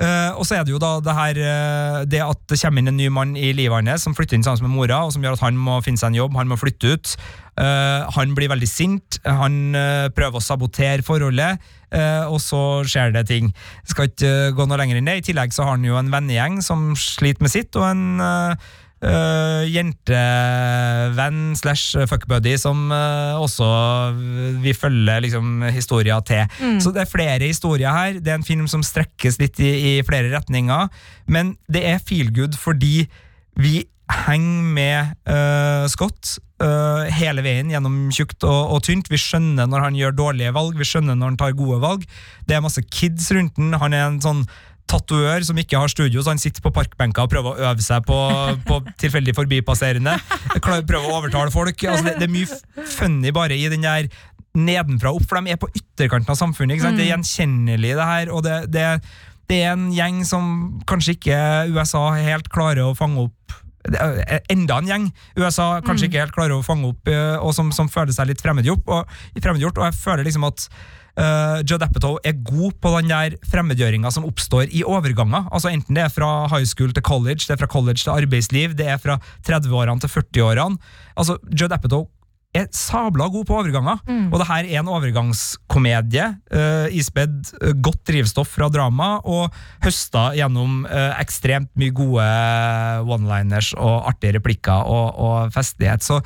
[0.01, 2.89] Eh, og så er det jo da det her eh, Det at det kommer inn
[2.89, 5.37] en ny mann i livet hans som flytter inn sammen med mora, og som gjør
[5.37, 7.15] at han må finne seg en jobb, han må flytte ut.
[7.61, 11.61] Uh, han blir veldig sint, han uh, prøver å sabotere forholdet,
[11.93, 13.51] uh, og så skjer det ting.
[13.83, 15.19] Jeg skal ikke gå noe lenger enn det.
[15.21, 18.57] I tillegg så har han jo en vennegjeng som sliter med sitt, og en
[19.05, 23.69] eh, jentevenn slash fuckbuddy som uh, også
[24.63, 26.45] vi følger liksom historia til.
[26.83, 28.21] Så det er flere historier her.
[28.21, 30.91] Det er en film som strekkes litt i, i flere retninger,
[31.31, 33.09] men det er feel good fordi
[33.61, 39.11] vi henger med uh, Scott uh, hele veien gjennom tjukt og, og tynt.
[39.11, 42.07] Vi skjønner når han gjør dårlige valg, vi skjønner når han tar gode valg.
[42.49, 43.77] Det er masse kids rundt den.
[43.81, 44.45] Han er en sånn
[44.91, 48.05] tatoør som ikke har studio, så han sitter på parkbenka og prøver å øve seg
[48.09, 48.19] på,
[48.67, 50.17] på tilfeldig forbipasserende.
[50.59, 51.85] Prøver å overtale folk.
[51.85, 54.11] Altså det, det er mye funny bare i den der
[54.57, 56.75] nedenfra opp, for de er på ytterkanten av samfunnet.
[56.75, 56.99] Ikke sant?
[56.99, 58.33] Det er gjenkjennelig, det her.
[58.35, 58.87] og det, det,
[59.51, 60.49] det er en gjeng som
[60.91, 61.41] kanskje ikke
[61.77, 65.05] USA helt klarer å fange opp er enda en gjeng
[65.41, 68.43] USA kanskje ikke helt klarer å fange opp, eh, og som, som føler seg litt
[68.45, 68.85] fremmedgjort.
[68.93, 70.67] Og, fremmedgjort, og jeg føler liksom at
[71.21, 75.49] uh, Judd Apatow er god på den der fremmedgjøringa som oppstår i overganger.
[75.53, 78.75] Altså Enten det er fra high school til college, det er fra college til arbeidsliv,
[78.79, 80.81] det er fra 30-årene til 40-årene.
[81.17, 82.09] Altså, Judd Apatow
[82.57, 84.01] er sabla god på overganger.
[84.33, 86.25] Og det her er en overgangskomedie.
[86.51, 92.27] Uh, ispedd eh, godt drivstoff fra drama, og høsta gjennom uh, ekstremt mye gode
[93.07, 96.03] one-liners og artige replikker og, og festlighet.
[96.07, 96.19] Så,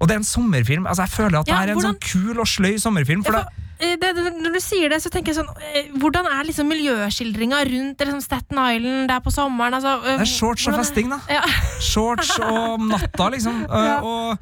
[0.00, 0.84] og det er en sommerfilm.
[0.86, 3.24] Altså, jeg føler at det Ja, her er en hvordan- sånn kul og sløy sommerfilm.
[3.24, 6.44] For Ja, for, det, det, når du sier det, så tenker jeg sånn Hvordan er
[6.44, 9.72] liksom miljøskildringa rundt liksom Staten Island der på sommeren?
[9.78, 11.22] Altså, det er shorts og festing, da.
[11.32, 11.40] Ja.
[11.80, 13.62] Shorts og natta, liksom.
[14.10, 14.36] Og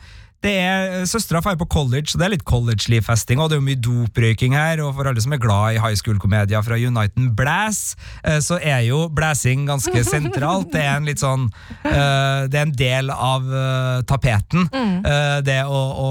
[0.44, 3.66] det er, Søstera drar på college, så det er litt college-liv-festing, og det er jo
[3.66, 4.78] mye doprøyking her.
[4.84, 8.84] Og for alle som er glad i high school-komedier fra Uniten Blass, eh, så er
[8.86, 10.70] jo blæsing ganske sentralt.
[10.70, 11.48] Det er en litt sånn
[11.82, 14.68] eh, Det er en del av eh, tapeten.
[14.70, 16.08] Eh, det å, å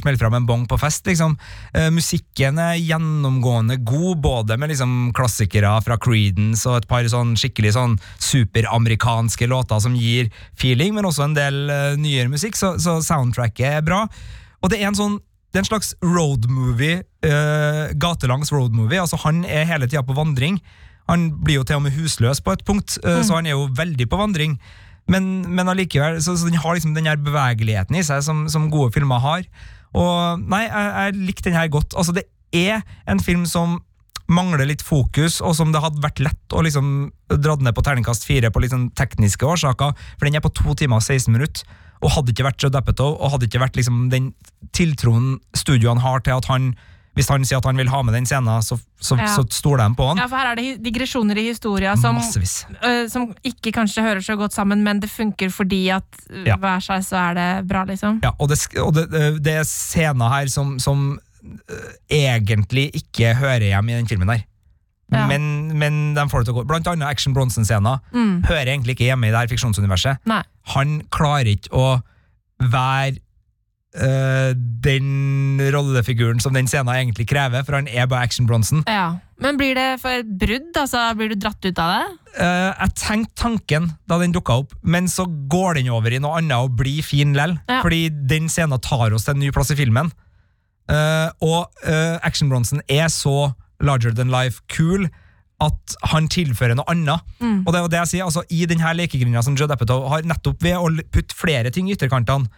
[0.00, 1.36] smelle fram en bong på fest, liksom.
[1.92, 7.74] Musikken er gjennomgående god, både med liksom klassikere fra Creedence og et par sånn skikkelig
[7.76, 11.60] sånn superamerikanske låter som gir feeling, men også en del
[12.00, 14.06] nyere musikk, så, så soundtracket er bra.
[14.62, 15.20] Og det er en sånn
[15.54, 18.98] det er en slags roadmovie, uh, gatelangs roadmovie.
[19.00, 20.58] Altså, han er hele tida på vandring.
[21.08, 23.68] Han blir jo til og med husløs på et punkt, eh, så han er jo
[23.78, 24.56] veldig på vandring.
[25.08, 28.66] Men, men allikevel, så, så den har liksom den her bevegeligheten i seg som, som
[28.72, 29.46] gode filmer har.
[29.94, 31.94] Og nei, jeg, jeg likte den her godt.
[31.96, 33.78] Altså, det er en film som
[34.28, 38.26] mangler litt fokus, og som det hadde vært lett å liksom dra ned på terningkast
[38.26, 41.62] fire på sånn tekniske årsaker, for den er på to timer og 16 minutter.
[42.04, 44.34] Og hadde ikke vært Joe Apatow, og hadde ikke vært liksom den
[44.76, 46.74] tiltroen studioene har til at han
[47.16, 49.24] hvis han sier at han vil ha med den scenen, så, så, Ja.
[49.32, 50.18] så stoler de på han.
[50.20, 54.36] ja, for her er det digresjoner i historia som, eh, som ikke kanskje hører så
[54.36, 56.58] godt sammen, men det funker fordi at uh, Ja.
[56.60, 58.20] hver seg så er det bra, liksom.
[58.22, 61.25] Ja, og det, og det, det- det er scener her som, som øh,
[62.12, 64.44] egentlig ikke hører hjemme i den filmen der.
[65.14, 65.26] Ja.
[65.30, 65.44] Men,
[65.78, 66.64] men de får det til å gå.
[66.66, 68.40] Blant annet Action Bronson-scener Mm.
[68.48, 70.18] hører egentlig ikke hjemme i det her fiksjonsuniverset.
[70.26, 70.40] Nei.
[70.74, 71.86] Han klarer ikke å
[72.72, 73.20] være
[74.02, 74.50] øh,
[74.82, 78.82] den rollefiguren som den scenen egentlig krever, for han er bare Action Bronson.
[78.90, 79.20] Ja.
[79.38, 80.72] Men blir det for et brudd?
[80.80, 82.04] Altså, blir du dratt ut av det?
[82.40, 86.38] Uh, jeg tenkte tanken da den dukka opp, men så går den over i noe
[86.40, 87.54] annet og blir fin lell.
[87.68, 87.82] Ja.
[87.84, 90.10] Fordi den scenen tar oss til en ny plass i filmen.
[90.86, 95.08] Eh, og uh, Action Bronson er så larger than life cool
[95.64, 97.24] at han tilfører noe annet.
[97.40, 100.26] Og det er jo det jeg sier, altså I denne lekegrinda som Judd Apatow har
[100.28, 102.50] nettopp ved å putte flere ting i ytterkantene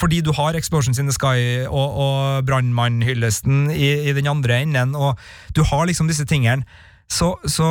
[0.00, 4.94] fordi du har Explosions in the Sky og, og Brannmannhyllesten i, i den andre enden,
[4.96, 5.20] og
[5.52, 6.64] du har liksom disse tingene,
[7.12, 7.68] så, så,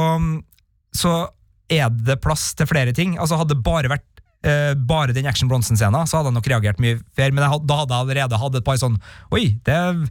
[0.94, 1.14] så
[1.74, 3.18] er det plass til flere ting.
[3.18, 4.06] Altså Hadde det bare vært
[4.44, 7.68] eh, bare den Action Bronson-scenen, så hadde jeg nok reagert mye mer, men jeg had,
[7.68, 8.98] da hadde jeg allerede hatt et par sånn
[9.32, 10.02] Oi, det er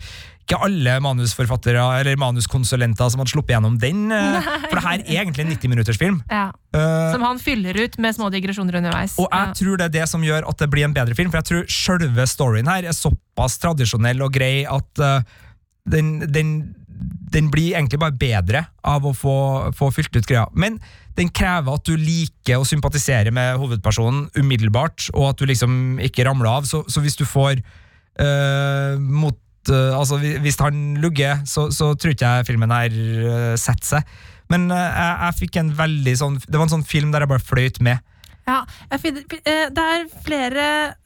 [0.42, 4.10] ikke alle manusforfattere eller manuskonsulenter som hadde sluppet gjennom den.
[4.10, 6.18] eh, For det her er egentlig en 90 minutters film.
[6.28, 6.48] Ja.
[6.74, 9.14] Uh, Som han fyller ut med små digresjoner underveis.
[9.22, 9.52] og jeg Ja.
[9.54, 11.64] tror det er det som gjør at det blir en bedre film, for jeg tror
[11.70, 15.22] selve storyen her er såpass tradisjonell og grei at uh,
[15.88, 16.74] den, den,
[17.32, 19.36] den blir egentlig bare bedre av å få,
[19.76, 20.46] få fylt ut greia.
[20.52, 20.78] Men
[21.18, 26.26] den krever at du liker å sympatisere med hovedpersonen umiddelbart, og at du liksom ikke
[26.28, 26.68] ramler av.
[26.68, 29.38] Så, så hvis du får øh, mot
[29.70, 34.16] øh, Altså, hvis han lugger, så, så tror ikke jeg filmen her øh, setter seg.
[34.52, 37.32] Men øh, jeg, jeg fikk en veldig sånn Det var en sånn film der jeg
[37.32, 38.02] bare fløyt med.
[38.48, 40.64] Ja, jeg eh, det er flere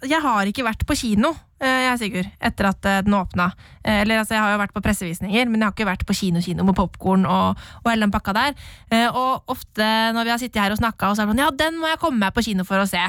[0.09, 1.35] Jeg har ikke vært på kino,
[1.65, 3.47] jeg er Sigurd, etter at eh, den åpna.
[3.83, 6.17] Eh, Eller altså, jeg har jo vært på pressevisninger, men jeg har ikke vært på
[6.19, 8.57] kino-kino med popkorn og, og hele den pakka der.
[8.93, 11.51] Eh, Og ofte når vi har sittet her og snakka, så er det sånn Ja,
[11.51, 13.01] den må jeg komme meg på kino for å se.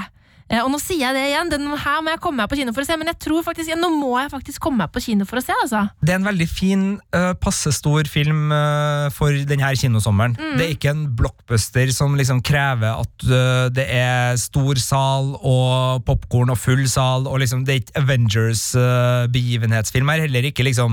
[0.48, 2.72] Eh, Og nå sier jeg det igjen, den her må jeg komme meg på kino
[2.76, 5.04] for å se, men jeg tror faktisk, ja, nå må jeg faktisk komme meg på
[5.04, 5.82] kino for å se, altså.
[6.00, 6.82] Det er en veldig fin,
[7.16, 10.34] uh, passe stor film uh, for denne kinosommeren.
[10.40, 10.56] Mm.
[10.56, 16.04] Det er ikke en blockbuster som liksom krever at uh, det er stor sal og
[16.08, 20.92] popkorn og full sal, og liksom, det er ikke Avengers-begivenhetsfilm her, heller ikke liksom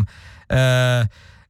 [0.52, 1.02] øh,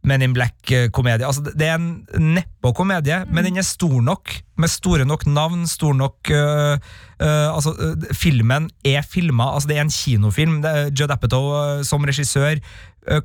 [0.05, 1.25] Men in Black-komedie.
[1.27, 5.95] Altså, det- er en nedpå-komedie, men den er stor nok, med store nok navn, stor
[5.97, 6.77] nok uh,
[7.23, 10.61] uh, altså, uh, Filmen er filma, altså det er en kinofilm.
[10.63, 12.61] Det Judd Apatow som regissør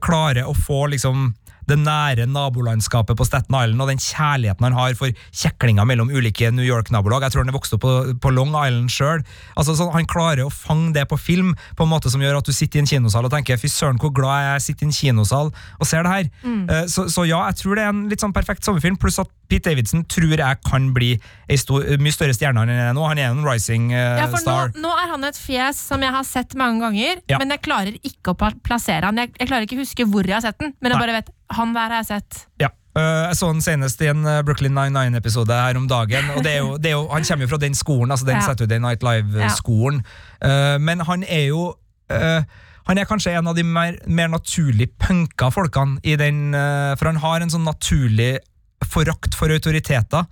[0.04, 1.34] klarer å få liksom
[1.70, 6.52] det nære nabolandskapet på Staten Island og den kjærligheten han har for kjeklinga mellom ulike
[6.54, 7.26] New York-nabolag.
[7.26, 9.24] Jeg tror han er vokst opp på, på Long Island sjøl.
[9.56, 12.50] Altså, sånn, han klarer å fange det på film på en måte som gjør at
[12.50, 14.90] du sitter i en kinosal og tenker fy søren, hvor glad jeg er sitter i
[14.90, 16.32] en kinosal og ser det her.
[16.70, 19.32] Eh, så, så ja, jeg tror det er en litt sånn perfekt sommerfilm, pluss at
[19.50, 21.12] Pete Davidson tror jeg kan bli
[21.50, 23.04] ei stor, mye større stjerne enn han er nå.
[23.10, 24.74] Han er en rising uh, Ja, for nå, star.
[24.78, 27.40] nå er han et fjes som jeg har sett mange ganger, Ja.
[27.42, 29.18] men jeg klarer ikke å plassere han.
[29.18, 31.06] Jeg, jeg klarer ikke å huske hvor jeg har sett den, men jeg Nei.
[31.08, 32.44] bare vet han der har jeg sett.
[32.62, 32.70] Ja.
[32.98, 36.30] Eh, jeg så han senest i en Brooklyn Nine-Nine-episode her om dagen.
[36.36, 38.38] og det er jo, det er jo, Han kommer jo fra den skolen, altså den
[38.42, 38.46] Ja.
[38.48, 40.02] Saturday Night Live-skolen.
[40.42, 41.74] Eh, men han er jo
[42.10, 42.42] eh,
[42.90, 47.06] Han er kanskje en av de mer, mer naturlig punka folkene i den eh, For
[47.12, 48.40] han har en sånn naturlig
[48.88, 50.28] forakt for autoriteter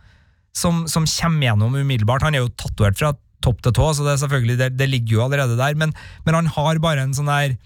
[0.56, 2.26] som, som kommer gjennom umiddelbart.
[2.26, 5.26] Han er jo tatovert fra topp til tå, så det, er det, det ligger jo
[5.28, 5.78] allerede der.
[5.78, 5.93] Men,
[6.26, 7.58] men han har bare en sånn der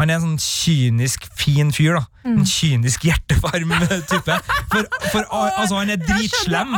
[0.00, 1.98] han er en sånn kynisk, fin fyr.
[1.98, 3.70] da En kynisk, hjertevarm
[4.10, 4.36] type.
[4.72, 6.72] For, for al- altså, han er dritslem.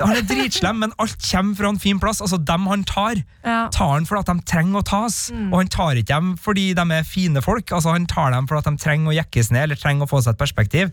[0.00, 2.20] Han er dritslem, men alt kommer fra en fin plass.
[2.22, 3.68] Altså, Dem han tar, Ja.
[3.72, 5.30] tar han for at de trenger å tas.
[5.32, 7.72] Og han tar ikke dem fordi de er fine folk.
[7.72, 10.22] Altså, Han tar dem for at de trenger å jekkes ned eller trenger å få
[10.22, 10.92] seg et perspektiv.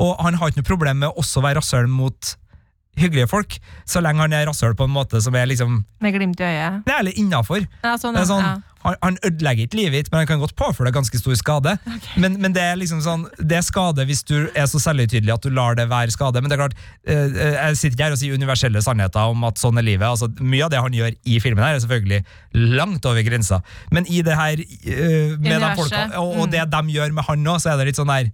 [0.00, 2.36] Og han har ikke noe problem med å også være rasshøl mot
[2.96, 6.40] hyggelige folk, så lenge han er rasshøl på en måte som er liksom Med glimt
[6.40, 6.86] i øyet.
[6.86, 7.66] Nei, eller innafor.
[7.84, 8.54] Ja, sånn, sånn, ja.
[8.84, 11.76] han, han ødelegger ikke livet ditt, men han kan godt påføre deg ganske stor skade.
[12.16, 15.44] Men, men det er liksom sånn Det er skade hvis du er så selvhøytidelig at
[15.44, 16.40] du lar det være skade.
[16.40, 19.46] Men det er klart, eh, eh, jeg sitter ikke her og sier universelle sannheter om
[19.48, 20.08] at sånn er livet.
[20.08, 23.60] Altså, mye av det han gjør i filmen, her er selvfølgelig langt over grensa.
[23.92, 27.44] Men i det her eh, med de folka, og, og det de gjør med han
[27.44, 28.32] nå, så er det litt sånn der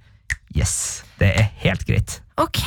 [0.53, 2.19] Yes, det er helt greit.
[2.41, 2.59] Ok.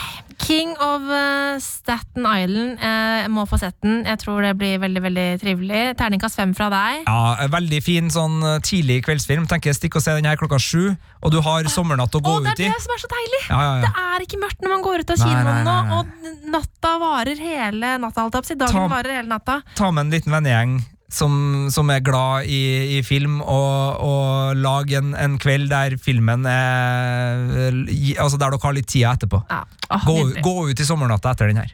[0.46, 2.78] King of eh, Staten Island.
[2.78, 4.04] Eh, Jeg må få sett den.
[4.06, 5.80] Jeg tror det blir veldig veldig trivelig.
[5.98, 7.06] Terningkast fem fra deg.
[7.08, 9.48] Ja, Veldig fin sånn eh, tidlig kveldsfilm.
[9.50, 10.92] Tenker Stikk og se den her klokka sju,
[11.24, 12.72] og du har sommernatt å gå Å, det ut er i.
[12.76, 13.42] det som er så deilig!
[13.50, 13.82] Ja, ja, ja.
[13.88, 17.96] Det er ikke mørkt når man går ut av kinoen nå, og natta varer hele
[18.06, 18.28] natta.
[18.30, 18.60] Jeg.
[18.60, 19.62] Dagen Ta- varer hele natta.
[19.76, 20.78] ta med en liten vennegjeng
[21.16, 26.46] som, som er glad i, i film, og, og lage en, en kveld der filmen
[26.50, 27.74] er
[28.20, 29.42] Altså der dere har litt tida etterpå.
[29.50, 29.64] Ja.
[29.90, 31.74] Oh, Gå, gå ut i sommernatta etter den her.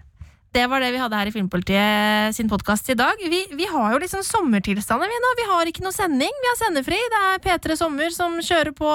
[0.51, 3.21] Det var det vi hadde her i Filmpolitiet sin podkast i dag.
[3.23, 5.29] Vi, vi har jo liksom sommertilstander vi nå.
[5.39, 6.99] Vi har ikke noe sending, vi har sendefri.
[7.13, 8.89] Det er P3 Sommer som kjører på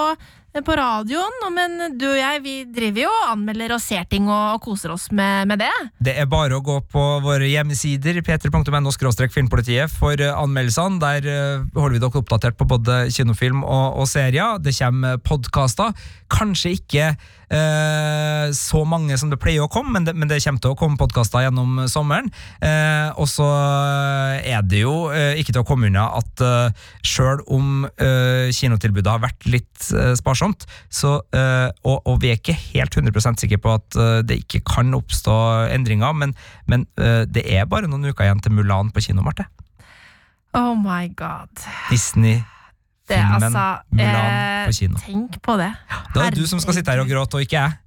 [0.65, 4.61] på radioen, men du og jeg vi driver jo og anmelder og ser ting og
[4.63, 5.71] koser oss med, med det.
[6.03, 8.93] Det er bare å gå på våre hjemmesider p3.no
[9.33, 11.01] filmpolitiet for eh, anmeldelsene.
[11.03, 14.61] Der eh, holder vi dere oppdatert på både kinofilm og, og serier.
[14.61, 15.93] Det kommer podkaster.
[16.31, 17.11] Kanskje ikke
[17.53, 20.79] eh, så mange som det pleier å komme, men det, men det kommer til å
[20.79, 22.29] komme podkaster gjennom sommeren.
[22.63, 23.47] Eh, og så
[24.41, 29.13] er det jo eh, ikke til å komme unna at eh, sjøl om eh, kinotilbudet
[29.13, 33.61] har vært litt eh, sparsomt, så, eh, og, og vi er ikke helt 100% sikre
[33.63, 35.37] på at eh, det ikke kan oppstå
[35.75, 36.35] endringer, men,
[36.67, 39.47] men eh, det er bare noen uker igjen til Mulan på kino, Marte.
[40.57, 41.51] Oh my god.
[41.91, 42.41] Disney.
[43.07, 45.01] Det, Filmen altså, Mulan eh, på kino.
[45.03, 45.73] Tenk på det.
[46.13, 47.77] Da er det du som skal sitte her og gråte, og ikke jeg.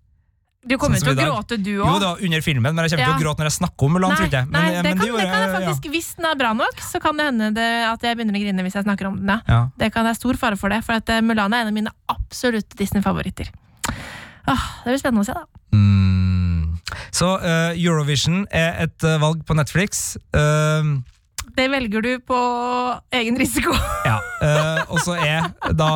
[0.60, 3.12] Du kommer Sånn til å gråte, du Jo da, under filmen, men jeg kommer Ja.
[3.14, 4.12] til å gråte når jeg snakker om Mulan.
[4.12, 5.60] Nei, nei, Men, det, men kan, gjorde det kan jeg ja.
[5.60, 8.42] faktisk, Hvis den er bra nok, så kan det hende det, at jeg begynner å
[8.42, 9.30] grine hvis jeg snakker om den.
[9.32, 9.38] Ja.
[9.48, 9.60] Ja.
[9.80, 11.94] Det kan være stor fare for det, for at eh, Mulan er en av mine
[12.12, 13.48] absolutte Disney-favoritter.
[14.52, 15.46] Åh, det blir spennende å se, da.
[15.72, 16.76] Mm.
[17.14, 20.18] Så uh, Eurovision er et uh, valg på Netflix.
[20.36, 20.92] Eh,
[21.56, 22.38] Det velger du på
[23.16, 23.74] egen risiko.
[24.08, 24.18] ja.
[24.40, 25.90] Uh, og så er da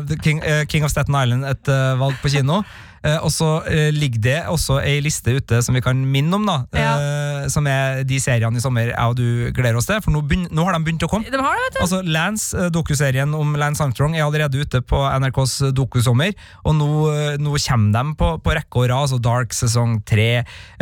[0.00, 2.62] uh, King, uh, King of Staten Island et valg på kino.
[3.02, 6.44] Eh, og så eh, ligger det også ei liste ute som vi kan minne om,
[6.46, 6.58] da.
[6.78, 9.98] eh, som er de seriene i sommer jeg og du gleder oss til.
[10.04, 11.26] For nå, begyn nå har de begynt å komme.
[11.32, 11.80] De har det, vet du.
[11.86, 16.88] Altså, Lance, dokuserien om Lance Armstrong er allerede ute på NRKs dokusommer, og nå,
[17.42, 20.28] nå kommer de på, på rekke og rad, altså Dark sesong tre,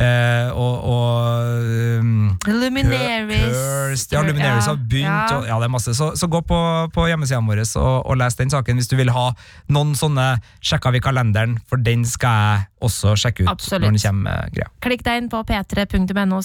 [0.01, 2.13] eh, og, og um,
[2.47, 3.57] Luminaries.
[3.57, 5.39] Cursed, ja, Luminaries har begynt, Ja.
[5.39, 5.95] og ja, det er masse.
[5.97, 6.59] Så, så gå på,
[6.95, 9.31] på hjemmesidene våre og, og les den saken hvis du vil ha
[9.73, 10.29] noen sånne
[10.65, 13.87] Sjekka vi kalenderen, for den skal jeg også sjekke ut Absolutt.
[13.87, 14.45] når den kommer.
[14.45, 14.69] eh, greia.
[14.85, 16.43] Klikk deg inn på p3.no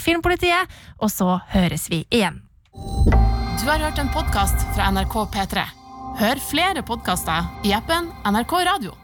[0.00, 2.42] filmpolitiet, og så høres vi igjen.
[2.72, 5.66] Du har hørt en podkast fra NRK P3.
[6.18, 9.01] Hør flere podkaster i appen NRK Radio.